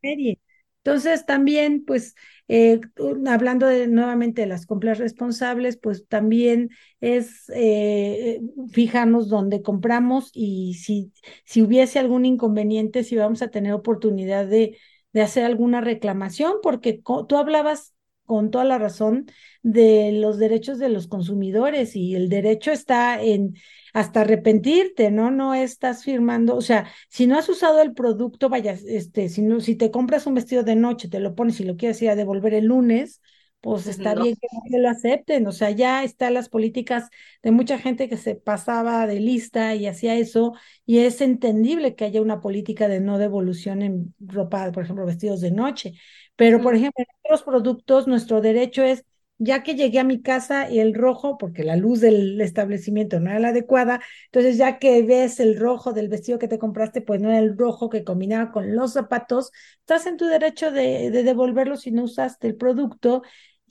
serie. 0.00 0.40
Entonces 0.82 1.26
también, 1.26 1.84
pues, 1.84 2.14
eh, 2.48 2.80
hablando 3.26 3.66
de, 3.66 3.86
nuevamente 3.86 4.40
de 4.42 4.46
las 4.48 4.64
compras 4.64 4.98
responsables, 4.98 5.76
pues 5.76 6.06
también 6.08 6.70
es 7.00 7.50
eh, 7.54 8.40
fijarnos 8.72 9.28
dónde 9.28 9.60
compramos 9.62 10.30
y 10.32 10.74
si, 10.74 11.12
si 11.44 11.60
hubiese 11.62 11.98
algún 11.98 12.24
inconveniente, 12.24 13.04
si 13.04 13.16
vamos 13.16 13.42
a 13.42 13.48
tener 13.48 13.74
oportunidad 13.74 14.46
de, 14.46 14.78
de 15.12 15.20
hacer 15.22 15.44
alguna 15.44 15.82
reclamación, 15.82 16.54
porque 16.62 17.02
tú 17.28 17.36
hablabas 17.36 17.94
con 18.30 18.52
toda 18.52 18.64
la 18.64 18.78
razón 18.78 19.26
de 19.64 20.12
los 20.12 20.38
derechos 20.38 20.78
de 20.78 20.88
los 20.88 21.08
consumidores 21.08 21.96
y 21.96 22.14
el 22.14 22.28
derecho 22.28 22.70
está 22.70 23.20
en 23.20 23.56
hasta 23.92 24.20
arrepentirte, 24.20 25.10
¿no? 25.10 25.32
No 25.32 25.52
estás 25.52 26.04
firmando, 26.04 26.54
o 26.54 26.60
sea, 26.60 26.88
si 27.08 27.26
no 27.26 27.36
has 27.36 27.48
usado 27.48 27.82
el 27.82 27.92
producto, 27.92 28.48
vaya, 28.48 28.76
este, 28.86 29.28
si 29.28 29.42
no, 29.42 29.58
si 29.58 29.74
te 29.74 29.90
compras 29.90 30.28
un 30.28 30.34
vestido 30.34 30.62
de 30.62 30.76
noche, 30.76 31.08
te 31.08 31.18
lo 31.18 31.34
pones 31.34 31.58
y 31.58 31.64
lo 31.64 31.76
quieres 31.76 32.00
ir 32.02 32.10
a 32.10 32.14
devolver 32.14 32.54
el 32.54 32.66
lunes, 32.66 33.20
pues 33.60 33.88
está 33.88 34.14
bien 34.14 34.36
que 34.36 34.46
no 34.70 34.78
lo 34.78 34.88
acepten, 34.88 35.46
o 35.48 35.52
sea, 35.52 35.70
ya 35.72 36.04
están 36.04 36.34
las 36.34 36.48
políticas 36.48 37.10
de 37.42 37.50
mucha 37.50 37.78
gente 37.78 38.08
que 38.08 38.16
se 38.16 38.36
pasaba 38.36 39.06
de 39.08 39.18
lista 39.18 39.74
y 39.74 39.88
hacía 39.88 40.14
eso, 40.14 40.54
y 40.86 41.00
es 41.00 41.20
entendible 41.20 41.96
que 41.96 42.04
haya 42.04 42.22
una 42.22 42.40
política 42.40 42.86
de 42.86 43.00
no 43.00 43.18
devolución 43.18 43.82
en 43.82 44.14
ropa, 44.20 44.70
por 44.70 44.84
ejemplo, 44.84 45.04
vestidos 45.04 45.40
de 45.40 45.50
noche, 45.50 45.94
pero 46.40 46.62
por 46.62 46.74
ejemplo, 46.74 47.04
en 47.06 47.16
otros 47.22 47.42
productos 47.42 48.06
nuestro 48.06 48.40
derecho 48.40 48.82
es 48.82 49.04
ya 49.36 49.62
que 49.62 49.74
llegué 49.74 49.98
a 49.98 50.04
mi 50.04 50.22
casa 50.22 50.70
y 50.70 50.78
el 50.78 50.94
rojo, 50.94 51.36
porque 51.36 51.64
la 51.64 51.76
luz 51.76 52.00
del 52.00 52.40
establecimiento 52.40 53.20
no 53.20 53.28
era 53.28 53.40
la 53.40 53.48
adecuada, 53.48 54.00
entonces 54.24 54.56
ya 54.56 54.78
que 54.78 55.02
ves 55.02 55.38
el 55.38 55.58
rojo 55.58 55.92
del 55.92 56.08
vestido 56.08 56.38
que 56.38 56.48
te 56.48 56.58
compraste, 56.58 57.02
pues 57.02 57.20
no 57.20 57.28
era 57.28 57.40
el 57.40 57.58
rojo 57.58 57.90
que 57.90 58.04
combinaba 58.04 58.52
con 58.52 58.74
los 58.74 58.94
zapatos, 58.94 59.52
estás 59.80 60.06
en 60.06 60.16
tu 60.16 60.24
derecho 60.24 60.70
de, 60.70 61.10
devolverlo 61.10 61.76
si 61.76 61.90
no 61.90 62.04
usaste 62.04 62.46
el 62.46 62.56
producto 62.56 63.22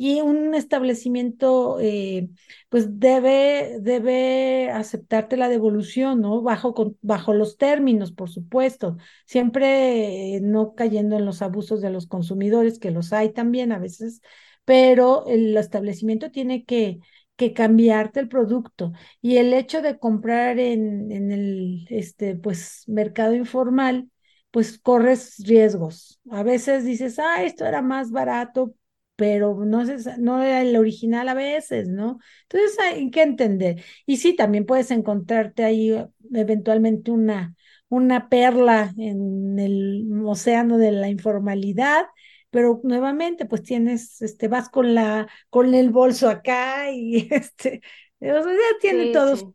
y 0.01 0.21
un 0.21 0.55
establecimiento 0.55 1.77
eh, 1.81 2.29
pues 2.69 2.99
debe, 2.99 3.79
debe 3.81 4.71
aceptarte 4.71 5.35
la 5.35 5.49
devolución, 5.49 6.21
¿no? 6.21 6.41
Bajo, 6.41 6.95
bajo 7.01 7.33
los 7.33 7.57
términos, 7.57 8.13
por 8.13 8.29
supuesto, 8.29 8.95
siempre 9.25 10.35
eh, 10.37 10.39
no 10.41 10.73
cayendo 10.73 11.17
en 11.17 11.25
los 11.25 11.41
abusos 11.41 11.81
de 11.81 11.89
los 11.89 12.07
consumidores, 12.07 12.79
que 12.79 12.91
los 12.91 13.11
hay 13.11 13.33
también 13.33 13.73
a 13.73 13.79
veces, 13.79 14.21
pero 14.63 15.25
el 15.27 15.57
establecimiento 15.57 16.31
tiene 16.31 16.63
que, 16.63 16.99
que 17.35 17.53
cambiarte 17.53 18.21
el 18.21 18.29
producto. 18.29 18.93
Y 19.21 19.35
el 19.37 19.53
hecho 19.53 19.81
de 19.81 19.99
comprar 19.99 20.59
en, 20.59 21.11
en 21.11 21.31
el 21.31 21.85
este, 21.89 22.35
pues, 22.35 22.83
mercado 22.87 23.33
informal, 23.33 24.09
pues 24.51 24.79
corres 24.79 25.35
riesgos. 25.45 26.19
A 26.31 26.43
veces 26.43 26.85
dices, 26.85 27.19
ah, 27.19 27.43
esto 27.43 27.65
era 27.65 27.81
más 27.81 28.11
barato, 28.11 28.73
pero 29.19 29.65
no, 29.65 29.81
es, 29.81 30.17
no 30.17 30.41
era 30.41 30.61
el 30.61 30.77
original 30.77 31.27
a 31.27 31.33
veces, 31.33 31.89
¿no? 31.89 32.19
Entonces 32.43 32.79
hay 32.79 33.11
que 33.11 33.21
entender. 33.21 33.83
Y 34.05 34.15
sí, 34.15 34.33
también 34.33 34.65
puedes 34.65 34.91
encontrarte 34.91 35.65
ahí 35.65 35.91
eh, 35.91 36.07
eventualmente 36.33 37.11
una, 37.11 37.53
una 37.89 38.29
perla 38.29 38.93
en 38.97 39.59
el 39.59 40.07
océano 40.25 40.77
de 40.77 40.93
la 40.93 41.09
informalidad, 41.09 42.05
pero 42.49 42.79
nuevamente, 42.83 43.45
pues 43.45 43.63
tienes, 43.63 44.21
este, 44.21 44.47
vas 44.47 44.69
con 44.69 44.95
la, 44.95 45.27
con 45.49 45.75
el 45.75 45.89
bolso 45.89 46.29
acá 46.29 46.89
y 46.89 47.27
este, 47.31 47.81
ya 48.21 48.41
tiene 48.79 49.11
todos, 49.11 49.45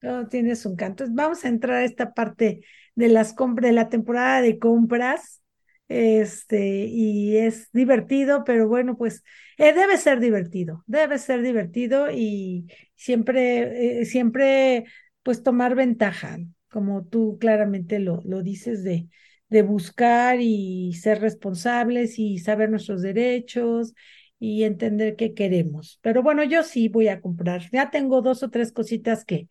todo 0.00 0.26
tiene 0.26 0.56
su 0.56 0.70
encanto. 0.70 1.04
Vamos 1.10 1.44
a 1.44 1.48
entrar 1.48 1.76
a 1.76 1.84
esta 1.84 2.14
parte 2.14 2.62
de 2.94 3.08
las 3.08 3.34
compras, 3.34 3.68
de 3.68 3.74
la 3.74 3.90
temporada 3.90 4.40
de 4.40 4.58
compras 4.58 5.42
este, 5.88 6.86
y 6.86 7.36
es 7.38 7.70
divertido, 7.72 8.44
pero 8.44 8.68
bueno, 8.68 8.96
pues 8.96 9.24
eh, 9.58 9.72
debe 9.72 9.96
ser 9.96 10.20
divertido, 10.20 10.84
debe 10.86 11.18
ser 11.18 11.42
divertido 11.42 12.10
y 12.10 12.66
siempre, 12.94 14.00
eh, 14.02 14.04
siempre, 14.04 14.84
pues 15.22 15.42
tomar 15.42 15.74
ventaja, 15.74 16.38
como 16.70 17.04
tú 17.06 17.38
claramente 17.40 17.98
lo, 18.00 18.20
lo 18.24 18.42
dices, 18.42 18.84
de, 18.84 19.08
de 19.48 19.62
buscar 19.62 20.40
y 20.40 20.92
ser 20.94 21.20
responsables 21.20 22.18
y 22.18 22.38
saber 22.38 22.70
nuestros 22.70 23.02
derechos 23.02 23.94
y 24.38 24.64
entender 24.64 25.16
qué 25.16 25.34
queremos. 25.34 25.98
Pero 26.02 26.22
bueno, 26.22 26.44
yo 26.44 26.62
sí 26.62 26.88
voy 26.88 27.08
a 27.08 27.20
comprar. 27.20 27.62
Ya 27.72 27.90
tengo 27.90 28.22
dos 28.22 28.42
o 28.42 28.50
tres 28.50 28.72
cositas 28.72 29.24
que, 29.24 29.48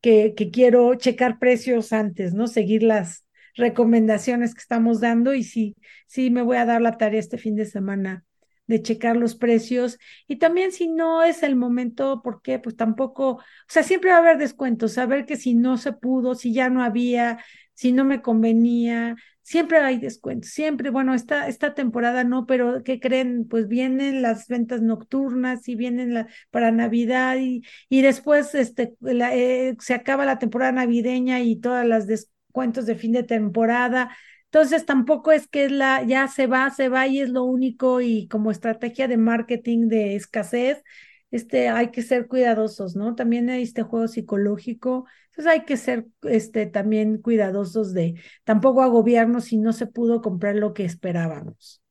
que, 0.00 0.34
que 0.36 0.50
quiero 0.50 0.94
checar 0.94 1.38
precios 1.38 1.92
antes, 1.92 2.34
¿no? 2.34 2.46
Seguir 2.46 2.82
las, 2.82 3.24
recomendaciones 3.58 4.54
que 4.54 4.60
estamos 4.60 5.00
dando 5.00 5.34
y 5.34 5.44
sí, 5.44 5.76
sí 6.06 6.30
me 6.30 6.42
voy 6.42 6.56
a 6.56 6.64
dar 6.64 6.80
la 6.80 6.96
tarea 6.96 7.20
este 7.20 7.38
fin 7.38 7.56
de 7.56 7.66
semana 7.66 8.24
de 8.66 8.82
checar 8.82 9.16
los 9.16 9.34
precios 9.34 9.98
y 10.26 10.36
también 10.36 10.72
si 10.72 10.88
no 10.88 11.22
es 11.24 11.42
el 11.42 11.56
momento, 11.56 12.20
porque 12.22 12.58
pues 12.58 12.76
tampoco, 12.76 13.30
o 13.32 13.42
sea, 13.66 13.82
siempre 13.82 14.10
va 14.10 14.16
a 14.16 14.20
haber 14.20 14.38
descuentos, 14.38 14.92
saber 14.92 15.24
que 15.26 15.36
si 15.36 15.54
no 15.54 15.78
se 15.78 15.92
pudo, 15.92 16.34
si 16.34 16.52
ya 16.52 16.68
no 16.70 16.82
había, 16.82 17.42
si 17.74 17.92
no 17.92 18.04
me 18.04 18.20
convenía, 18.22 19.16
siempre 19.42 19.78
hay 19.78 19.98
descuentos, 19.98 20.50
siempre, 20.50 20.90
bueno, 20.90 21.14
esta, 21.14 21.48
esta 21.48 21.74
temporada 21.74 22.24
no, 22.24 22.44
pero 22.44 22.82
¿qué 22.84 23.00
creen? 23.00 23.48
Pues 23.48 23.68
vienen 23.68 24.20
las 24.20 24.46
ventas 24.48 24.82
nocturnas 24.82 25.66
y 25.68 25.74
vienen 25.74 26.12
la, 26.12 26.28
para 26.50 26.70
Navidad 26.70 27.36
y, 27.38 27.62
y 27.88 28.02
después 28.02 28.54
este, 28.54 28.94
eh, 29.06 29.76
se 29.80 29.94
acaba 29.94 30.26
la 30.26 30.38
temporada 30.38 30.72
navideña 30.72 31.40
y 31.40 31.56
todas 31.56 31.86
las 31.86 32.06
cuentos 32.52 32.86
de 32.86 32.94
fin 32.96 33.12
de 33.12 33.22
temporada. 33.22 34.16
Entonces 34.44 34.86
tampoco 34.86 35.30
es 35.32 35.46
que 35.48 35.66
es 35.66 35.72
la, 35.72 36.02
ya 36.04 36.28
se 36.28 36.46
va, 36.46 36.70
se 36.70 36.88
va 36.88 37.06
y 37.06 37.20
es 37.20 37.28
lo 37.30 37.44
único 37.44 38.00
y 38.00 38.28
como 38.28 38.50
estrategia 38.50 39.06
de 39.08 39.16
marketing 39.18 39.88
de 39.88 40.16
escasez, 40.16 40.82
este, 41.30 41.68
hay 41.68 41.90
que 41.90 42.02
ser 42.02 42.26
cuidadosos, 42.26 42.96
¿no? 42.96 43.14
También 43.14 43.50
hay 43.50 43.62
este 43.62 43.82
juego 43.82 44.08
psicológico, 44.08 45.06
entonces 45.26 45.52
hay 45.52 45.64
que 45.66 45.76
ser 45.76 46.06
este, 46.22 46.66
también 46.66 47.18
cuidadosos 47.20 47.92
de 47.92 48.14
tampoco 48.44 48.82
agobiarnos 48.82 49.44
si 49.44 49.58
no 49.58 49.72
se 49.74 49.86
pudo 49.86 50.22
comprar 50.22 50.56
lo 50.56 50.72
que 50.74 50.84
esperábamos. 50.84 51.82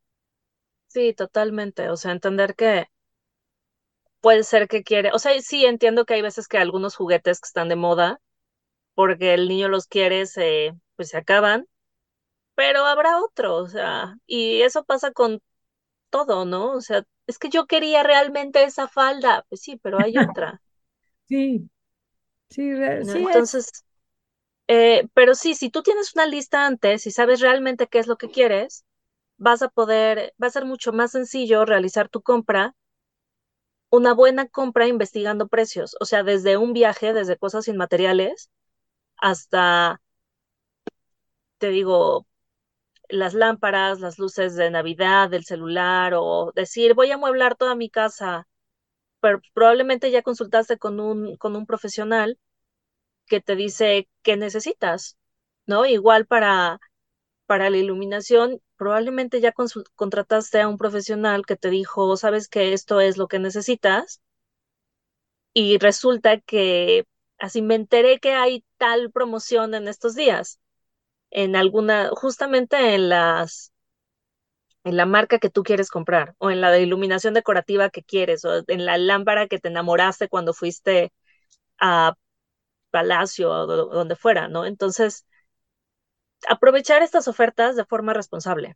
Sí, 0.87 1.13
totalmente, 1.13 1.89
o 1.89 1.95
sea, 1.95 2.11
entender 2.11 2.53
que 2.55 2.87
puede 4.21 4.43
ser 4.43 4.67
que 4.67 4.83
quiere, 4.83 5.09
o 5.13 5.17
sea, 5.19 5.31
sí 5.41 5.65
entiendo 5.65 6.05
que 6.05 6.13
hay 6.15 6.21
veces 6.21 6.47
que 6.47 6.57
algunos 6.59 6.95
juguetes 6.95 7.39
que 7.39 7.47
están 7.47 7.69
de 7.69 7.75
moda 7.75 8.19
porque 8.97 9.35
el 9.35 9.49
niño 9.49 9.69
los 9.69 9.87
quiere, 9.87 10.27
se, 10.27 10.73
pues 10.97 11.11
se 11.11 11.19
acaban, 11.19 11.67
pero 12.55 12.85
habrá 12.85 13.19
otro, 13.21 13.55
o 13.57 13.67
sea, 13.67 14.15
y 14.27 14.61
eso 14.63 14.85
pasa 14.85 15.11
con 15.11 15.41
todo, 16.11 16.45
¿no? 16.45 16.73
O 16.73 16.81
sea, 16.81 17.03
es 17.27 17.39
que 17.39 17.49
yo 17.49 17.67
quería 17.67 18.03
realmente 18.03 18.63
esa 18.63 18.87
falda, 18.89 19.45
pues 19.49 19.61
sí, 19.61 19.77
pero 19.83 19.99
hay 20.01 20.19
otra. 20.19 20.61
Sí, 22.99 23.13
sí, 23.29 23.29
sí. 23.37 23.59
Entonces, 23.59 23.69
eh, 24.67 25.07
pero 25.13 25.35
sí, 25.35 25.55
si 25.55 25.69
tú 25.69 25.83
tienes 25.83 26.13
una 26.15 26.25
lista 26.27 26.65
antes 26.65 27.07
y 27.07 27.11
sabes 27.11 27.41
realmente 27.41 27.87
qué 27.87 27.99
es 27.99 28.07
lo 28.07 28.17
que 28.17 28.29
quieres, 28.31 28.85
vas 29.37 29.61
a 29.63 29.69
poder, 29.69 30.33
va 30.43 30.47
a 30.47 30.51
ser 30.51 30.65
mucho 30.65 30.93
más 30.93 31.11
sencillo 31.13 31.65
realizar 31.65 32.09
tu 32.09 32.21
compra, 32.23 32.75
una 33.89 34.13
buena 34.13 34.47
compra 34.47 34.87
investigando 34.87 35.47
precios, 35.49 35.95
o 35.99 36.05
sea, 36.05 36.23
desde 36.23 36.55
un 36.57 36.71
viaje, 36.73 37.11
desde 37.13 37.37
cosas 37.37 37.67
inmateriales, 37.67 38.49
hasta, 39.17 40.01
te 41.57 41.69
digo, 41.69 42.27
las 43.09 43.33
lámparas, 43.33 43.99
las 43.99 44.19
luces 44.19 44.55
de 44.55 44.71
Navidad, 44.71 45.29
del 45.29 45.45
celular, 45.45 46.13
o 46.15 46.51
decir, 46.55 46.93
voy 46.95 47.11
a 47.11 47.15
amueblar 47.15 47.55
toda 47.57 47.75
mi 47.75 47.89
casa, 47.89 48.47
pero 49.21 49.41
probablemente 49.53 50.11
ya 50.11 50.23
consultaste 50.23 50.77
con 50.79 50.99
un, 50.99 51.37
con 51.37 51.55
un 51.55 51.65
profesional 51.65 52.39
que 53.27 53.41
te 53.41 53.55
dice 53.55 54.09
qué 54.23 54.37
necesitas, 54.37 55.17
¿no? 55.67 55.85
Igual 55.85 56.27
para, 56.27 56.79
para 57.47 57.69
la 57.71 57.77
iluminación, 57.77 58.61
probablemente 58.77 59.41
ya 59.41 59.53
contrataste 59.95 60.61
a 60.61 60.69
un 60.69 60.77
profesional 60.77 61.45
que 61.45 61.57
te 61.57 61.69
dijo, 61.71 62.17
sabes 62.17 62.49
que 62.49 62.73
esto 62.73 63.01
es 63.01 63.17
lo 63.17 63.27
que 63.27 63.39
necesitas, 63.39 64.21
y 65.53 65.77
resulta 65.79 66.39
que 66.39 67.05
así 67.39 67.61
me 67.61 67.75
enteré 67.75 68.19
que 68.19 68.33
hay 68.33 68.63
tal 68.77 69.11
promoción 69.11 69.73
en 69.75 69.87
estos 69.87 70.15
días, 70.15 70.59
en 71.31 71.55
alguna, 71.55 72.09
justamente 72.13 72.95
en 72.95 73.09
las, 73.09 73.73
en 74.83 74.97
la 74.97 75.05
marca 75.05 75.39
que 75.39 75.49
tú 75.49 75.63
quieres 75.63 75.89
comprar, 75.89 76.35
o 76.39 76.49
en 76.51 76.61
la 76.61 76.71
de 76.71 76.81
iluminación 76.81 77.33
decorativa 77.33 77.89
que 77.89 78.03
quieres, 78.03 78.45
o 78.45 78.63
en 78.67 78.85
la 78.85 78.97
lámpara 78.97 79.47
que 79.47 79.59
te 79.59 79.67
enamoraste 79.69 80.29
cuando 80.29 80.53
fuiste 80.53 81.11
a 81.79 82.15
Palacio 82.91 83.51
o 83.51 83.67
donde 83.67 84.15
fuera, 84.15 84.47
¿no? 84.49 84.65
Entonces, 84.65 85.25
aprovechar 86.49 87.03
estas 87.03 87.27
ofertas 87.27 87.75
de 87.75 87.85
forma 87.85 88.13
responsable. 88.13 88.75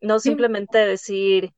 No 0.00 0.18
simplemente 0.20 0.78
decir, 0.78 1.52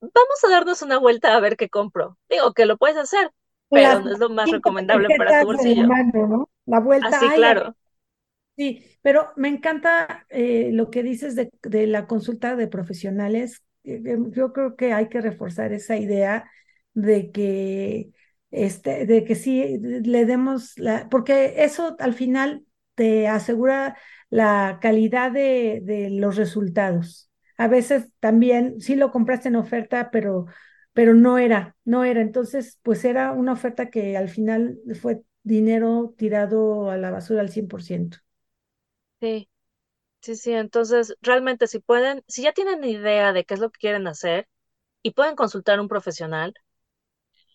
vamos 0.00 0.44
a 0.44 0.50
darnos 0.50 0.82
una 0.82 0.98
vuelta 0.98 1.36
a 1.36 1.40
ver 1.40 1.56
qué 1.56 1.68
compro. 1.68 2.18
Digo 2.28 2.52
que 2.54 2.66
lo 2.66 2.76
puedes 2.78 2.96
hacer, 2.96 3.30
pero 3.70 4.00
no 4.00 4.12
es 4.12 4.18
lo 4.18 4.30
más 4.30 4.50
recomendable 4.50 5.08
para 5.16 5.40
tu 5.40 5.46
bolsillo. 5.46 5.88
La 6.66 6.80
vuelta. 6.80 7.08
Así, 7.08 7.26
claro. 7.36 7.76
Sí, 8.56 8.84
pero 9.02 9.32
me 9.36 9.48
encanta 9.48 10.26
eh, 10.28 10.70
lo 10.72 10.90
que 10.90 11.02
dices 11.02 11.34
de, 11.34 11.50
de, 11.62 11.86
la 11.86 12.06
consulta 12.06 12.54
de 12.54 12.68
profesionales. 12.68 13.64
Eh, 13.82 14.00
eh, 14.04 14.16
yo 14.30 14.52
creo 14.52 14.76
que 14.76 14.92
hay 14.92 15.08
que 15.08 15.20
reforzar 15.20 15.72
esa 15.72 15.96
idea 15.96 16.48
de 16.92 17.32
que, 17.32 18.10
este, 18.52 19.06
de 19.06 19.24
que 19.24 19.34
sí 19.34 19.78
le 19.80 20.24
demos 20.24 20.78
la, 20.78 21.08
porque 21.08 21.64
eso 21.64 21.96
al 21.98 22.14
final 22.14 22.64
te 22.94 23.26
asegura 23.26 23.96
la 24.30 24.78
calidad 24.80 25.32
de, 25.32 25.80
de 25.82 26.10
los 26.10 26.36
resultados. 26.36 27.30
A 27.58 27.66
veces 27.66 28.08
también 28.20 28.80
sí 28.80 28.94
lo 28.94 29.10
compraste 29.10 29.48
en 29.48 29.56
oferta, 29.56 30.10
pero 30.12 30.46
pero 30.94 31.14
no 31.14 31.38
era, 31.38 31.76
no 31.86 32.04
era. 32.04 32.22
Entonces, 32.22 32.80
pues 32.84 33.04
era 33.06 33.32
una 33.32 33.54
oferta 33.54 33.90
que 33.90 34.16
al 34.18 34.30
final 34.30 34.80
fue 35.02 35.24
dinero 35.44 36.14
tirado 36.18 36.90
a 36.90 36.98
la 36.98 37.12
basura 37.12 37.42
al 37.42 37.50
100%. 37.50 38.18
Sí, 39.20 39.48
sí, 40.22 40.36
sí. 40.36 40.52
Entonces, 40.54 41.16
realmente 41.22 41.66
si 41.68 41.80
pueden, 41.80 42.22
si 42.28 42.42
ya 42.44 42.52
tienen 42.54 42.84
idea 42.84 43.32
de 43.34 43.44
qué 43.46 43.54
es 43.54 43.60
lo 43.60 43.70
que 43.72 43.78
quieren 43.80 44.06
hacer 44.08 44.48
y 45.02 45.12
pueden 45.12 45.36
consultar 45.36 45.78
a 45.78 45.82
un 45.82 45.88
profesional, 45.88 46.54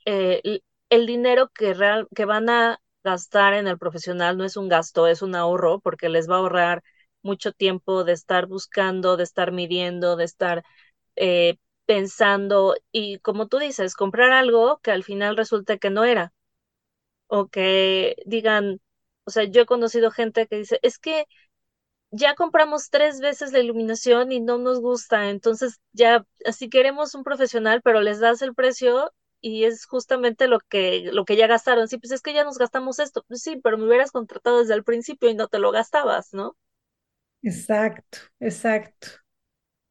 eh, 0.05 0.61
el 0.89 1.05
dinero 1.07 1.49
que, 1.53 1.73
real, 1.73 2.07
que 2.15 2.25
van 2.25 2.49
a 2.49 2.81
gastar 3.03 3.53
en 3.53 3.67
el 3.67 3.77
profesional 3.77 4.37
no 4.37 4.43
es 4.45 4.57
un 4.57 4.69
gasto, 4.69 5.07
es 5.07 5.21
un 5.21 5.35
ahorro 5.35 5.79
porque 5.79 6.09
les 6.09 6.29
va 6.29 6.35
a 6.35 6.39
ahorrar 6.39 6.83
mucho 7.21 7.51
tiempo 7.51 8.03
de 8.03 8.13
estar 8.13 8.47
buscando, 8.47 9.17
de 9.17 9.23
estar 9.23 9.51
midiendo, 9.51 10.15
de 10.15 10.23
estar 10.25 10.63
eh, 11.17 11.57
pensando 11.89 12.75
y 12.91 13.17
como 13.19 13.47
tú 13.47 13.57
dices, 13.59 13.95
comprar 13.95 14.31
algo 14.31 14.79
que 14.83 14.91
al 14.91 15.03
final 15.03 15.35
resulte 15.37 15.79
que 15.79 15.89
no 15.89 16.05
era. 16.05 16.33
O 17.27 17.47
que 17.49 18.15
digan, 18.25 18.81
o 19.25 19.31
sea, 19.31 19.43
yo 19.45 19.61
he 19.63 19.65
conocido 19.67 20.11
gente 20.11 20.47
que 20.47 20.57
dice, 20.57 20.79
es 20.83 20.99
que 20.99 21.25
ya 22.11 22.35
compramos 22.35 22.89
tres 22.91 23.19
veces 23.21 23.53
la 23.53 23.59
iluminación 23.59 24.31
y 24.31 24.39
no 24.41 24.57
nos 24.59 24.81
gusta, 24.81 25.29
entonces 25.29 25.81
ya, 25.93 26.25
así 26.45 26.69
queremos 26.69 27.15
un 27.15 27.23
profesional, 27.23 27.81
pero 27.83 28.01
les 28.01 28.19
das 28.19 28.41
el 28.43 28.55
precio 28.55 29.11
y 29.41 29.65
es 29.65 29.85
justamente 29.87 30.47
lo 30.47 30.59
que, 30.59 31.09
lo 31.13 31.25
que 31.25 31.37
ya 31.37 31.47
gastaron. 31.47 31.87
Sí, 31.89 31.97
pues 31.99 32.11
es 32.13 32.21
que 32.21 32.33
ya 32.33 32.43
nos 32.45 32.57
gastamos 32.59 32.99
esto. 32.99 33.23
Pues 33.27 33.41
sí, 33.43 33.57
pero 33.63 33.77
me 33.77 33.85
hubieras 33.87 34.11
contratado 34.11 34.59
desde 34.59 34.73
el 34.75 34.83
principio 34.85 35.29
y 35.29 35.35
no 35.35 35.47
te 35.49 35.59
lo 35.59 35.71
gastabas, 35.71 36.33
¿no? 36.33 36.57
Exacto, 37.43 38.19
exacto. 38.39 39.18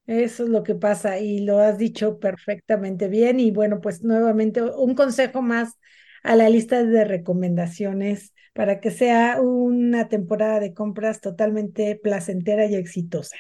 Eso 0.08 0.44
es 0.44 0.48
lo 0.48 0.62
que 0.62 0.74
pasa 0.74 1.18
y 1.18 1.40
lo 1.40 1.58
has 1.60 1.76
dicho 1.78 2.18
perfectamente 2.18 3.08
bien. 3.08 3.40
Y 3.40 3.50
bueno, 3.50 3.80
pues 3.80 4.02
nuevamente 4.02 4.62
un 4.62 4.94
consejo 4.94 5.42
más 5.42 5.74
a 6.22 6.34
la 6.34 6.48
lista 6.48 6.82
de 6.82 7.04
recomendaciones 7.04 8.32
para 8.54 8.80
que 8.80 8.90
sea 8.90 9.40
una 9.40 10.08
temporada 10.08 10.60
de 10.60 10.74
compras 10.74 11.20
totalmente 11.20 11.94
placentera 12.02 12.64
y 12.66 12.74
exitosa 12.74 13.36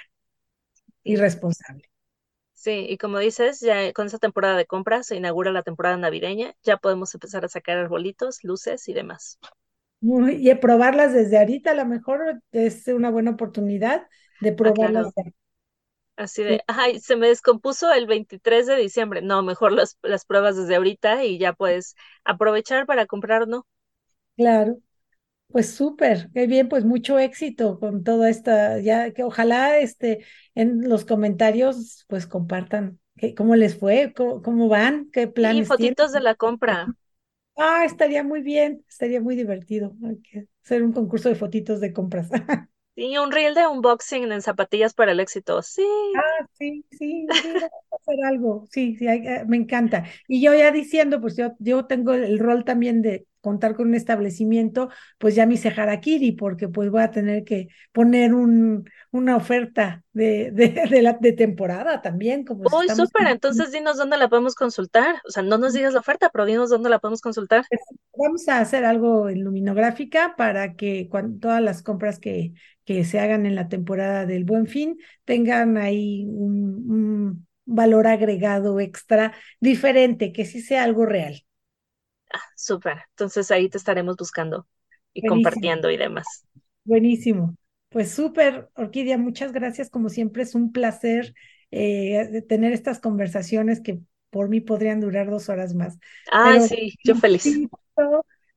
y 1.02 1.16
responsable. 1.16 1.84
Sí, 2.52 2.86
y 2.88 2.98
como 2.98 3.18
dices, 3.20 3.60
ya 3.60 3.92
con 3.92 4.06
esa 4.08 4.18
temporada 4.18 4.56
de 4.56 4.66
compras 4.66 5.06
se 5.06 5.16
inaugura 5.16 5.52
la 5.52 5.62
temporada 5.62 5.96
navideña, 5.96 6.54
ya 6.62 6.76
podemos 6.76 7.14
empezar 7.14 7.44
a 7.44 7.48
sacar 7.48 7.78
arbolitos, 7.78 8.44
luces 8.44 8.88
y 8.88 8.92
demás. 8.92 9.38
y 10.00 10.54
probarlas 10.56 11.12
desde 11.12 11.38
ahorita, 11.38 11.70
a 11.70 11.74
lo 11.74 11.86
mejor 11.86 12.42
es 12.52 12.86
una 12.88 13.10
buena 13.10 13.32
oportunidad 13.32 14.06
de 14.40 14.50
ah, 14.50 14.54
probarlas. 14.56 15.12
Así 16.18 16.42
de, 16.42 16.62
ay, 16.66 17.00
se 17.00 17.16
me 17.16 17.28
descompuso 17.28 17.92
el 17.92 18.06
23 18.06 18.66
de 18.66 18.76
diciembre. 18.76 19.22
No, 19.22 19.42
mejor 19.42 19.72
las, 19.72 19.98
las 20.02 20.24
pruebas 20.26 20.56
desde 20.56 20.76
ahorita 20.76 21.24
y 21.24 21.38
ya 21.38 21.52
puedes 21.54 21.94
aprovechar 22.24 22.86
para 22.86 23.06
comprar, 23.06 23.48
¿no? 23.48 23.66
Claro. 24.36 24.78
Pues 25.48 25.70
súper, 25.74 26.30
qué 26.34 26.46
bien, 26.46 26.68
pues 26.68 26.84
mucho 26.84 27.18
éxito 27.18 27.80
con 27.80 28.04
toda 28.04 28.30
esta, 28.30 28.80
ya 28.80 29.12
que 29.12 29.24
ojalá 29.24 29.78
este 29.78 30.24
en 30.54 30.88
los 30.88 31.04
comentarios 31.06 32.04
pues 32.08 32.26
compartan 32.26 33.00
cómo 33.36 33.56
les 33.56 33.76
fue, 33.78 34.14
cómo, 34.16 34.68
van, 34.68 35.10
qué 35.12 35.28
planes. 35.28 35.62
Y 35.62 35.64
fotitos 35.64 36.12
de 36.12 36.20
la 36.20 36.34
compra. 36.34 36.94
Ah, 37.56 37.84
estaría 37.84 38.22
muy 38.22 38.40
bien, 38.42 38.84
estaría 38.88 39.20
muy 39.20 39.34
divertido. 39.36 39.94
hacer 40.64 40.82
un 40.82 40.92
concurso 40.92 41.28
de 41.28 41.34
fotitos 41.34 41.80
de 41.80 41.92
compras. 41.92 42.28
Sí, 42.98 43.16
un 43.16 43.30
reel 43.30 43.54
de 43.54 43.64
unboxing 43.64 44.32
en 44.32 44.42
zapatillas 44.42 44.92
para 44.92 45.12
el 45.12 45.20
éxito. 45.20 45.62
Sí. 45.62 45.86
Ah, 46.16 46.46
sí, 46.58 46.84
sí, 46.90 47.28
sí, 47.30 47.48
hacer 47.92 48.24
algo. 48.26 48.66
Sí, 48.72 48.96
sí, 48.96 49.06
eh, 49.06 49.44
me 49.46 49.56
encanta. 49.56 50.04
Y 50.26 50.42
yo 50.42 50.52
ya 50.52 50.72
diciendo, 50.72 51.20
pues 51.20 51.36
yo, 51.36 51.54
yo 51.60 51.86
tengo 51.86 52.12
el 52.12 52.40
rol 52.40 52.64
también 52.64 53.00
de 53.00 53.28
contar 53.40 53.76
con 53.76 53.86
un 53.86 53.94
establecimiento, 53.94 54.90
pues 55.16 55.36
ya 55.36 55.46
me 55.46 55.54
hice 55.54 55.68
harakiri, 55.68 56.32
porque 56.32 56.68
pues 56.68 56.90
voy 56.90 57.02
a 57.02 57.12
tener 57.12 57.44
que 57.44 57.68
poner 57.92 58.34
un, 58.34 58.90
una 59.12 59.36
oferta 59.36 60.02
de, 60.12 60.50
de, 60.50 61.00
la, 61.00 61.12
de 61.12 61.32
temporada 61.34 62.02
también. 62.02 62.44
Como 62.44 62.64
Uy, 62.64 62.88
súper, 62.88 63.28
entonces 63.28 63.70
dinos 63.70 63.96
dónde 63.96 64.16
la 64.16 64.28
podemos 64.28 64.56
consultar. 64.56 65.20
O 65.24 65.30
sea, 65.30 65.44
no 65.44 65.56
nos 65.56 65.72
digas 65.72 65.92
la 65.92 66.00
oferta, 66.00 66.30
pero 66.30 66.46
dinos 66.46 66.68
dónde 66.68 66.90
la 66.90 66.98
podemos 66.98 67.20
consultar. 67.20 67.64
Vamos 68.18 68.48
a 68.48 68.60
hacer 68.60 68.84
algo 68.84 69.28
en 69.28 69.44
luminográfica 69.44 70.34
para 70.36 70.74
que 70.74 71.08
cuando, 71.08 71.38
todas 71.38 71.62
las 71.62 71.82
compras 71.82 72.18
que, 72.18 72.52
que 72.84 73.04
se 73.04 73.20
hagan 73.20 73.46
en 73.46 73.54
la 73.54 73.68
temporada 73.68 74.26
del 74.26 74.44
Buen 74.44 74.66
Fin 74.66 74.98
tengan 75.24 75.76
ahí 75.76 76.24
un, 76.26 76.90
un 76.90 77.46
valor 77.64 78.06
agregado 78.06 78.80
extra 78.80 79.34
diferente, 79.60 80.32
que 80.32 80.44
sí 80.44 80.60
sea 80.60 80.82
algo 80.82 81.06
real. 81.06 81.44
Ah, 82.32 82.40
súper. 82.56 82.98
Entonces 83.10 83.50
ahí 83.50 83.68
te 83.68 83.78
estaremos 83.78 84.16
buscando 84.16 84.66
y 85.12 85.26
compartiendo 85.26 85.90
y 85.90 85.96
demás. 85.96 86.44
Buenísimo. 86.84 87.56
Pues 87.90 88.10
súper, 88.10 88.68
Orquídea, 88.74 89.16
muchas 89.16 89.52
gracias. 89.52 89.90
Como 89.90 90.08
siempre, 90.08 90.42
es 90.42 90.54
un 90.54 90.72
placer 90.72 91.34
eh, 91.70 92.42
tener 92.48 92.72
estas 92.72 92.98
conversaciones 93.00 93.80
que 93.80 94.00
por 94.30 94.48
mí 94.48 94.60
podrían 94.60 95.00
durar 95.00 95.30
dos 95.30 95.48
horas 95.48 95.74
más. 95.74 95.98
Ah, 96.30 96.60
sí, 96.60 96.94
yo 97.04 97.14
feliz. 97.14 97.44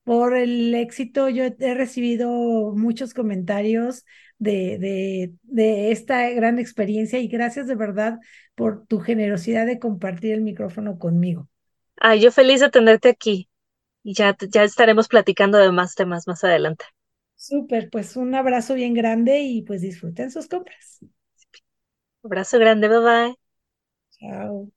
Por 0.04 0.36
el 0.36 0.74
éxito, 0.74 1.30
yo 1.30 1.44
he 1.60 1.74
recibido 1.76 2.30
muchos 2.76 3.14
comentarios 3.14 4.04
de, 4.40 4.80
de, 4.80 5.34
de 5.44 5.92
esta 5.92 6.28
gran 6.32 6.58
experiencia 6.60 7.20
y 7.20 7.28
gracias 7.28 7.68
de 7.68 7.76
verdad 7.76 8.20
por 8.56 8.86
tu 8.88 9.00
generosidad 9.00 9.68
de 9.68 9.80
compartir 9.80 10.34
el 10.34 10.42
micrófono 10.42 10.98
conmigo. 10.98 11.48
Ah, 12.02 12.16
yo 12.16 12.32
feliz 12.34 12.60
de 12.60 12.70
tenerte 12.70 13.08
aquí 13.08 13.50
y 14.04 14.14
ya, 14.16 14.38
ya 14.50 14.64
estaremos 14.64 15.08
platicando 15.10 15.58
de 15.60 15.72
más 15.72 15.96
temas 15.96 16.28
más 16.28 16.44
adelante. 16.44 16.86
Súper, 17.36 17.90
pues 17.90 18.16
un 18.16 18.34
abrazo 18.36 18.74
bien 18.76 18.94
grande 18.94 19.42
y 19.42 19.64
pues 19.64 19.82
disfruten 19.82 20.32
sus 20.32 20.48
compras. 20.48 21.00
Abrazo 22.24 22.58
grande, 22.60 22.88
bye 22.90 23.00
bye. 23.00 23.36
Chao. 24.12 24.72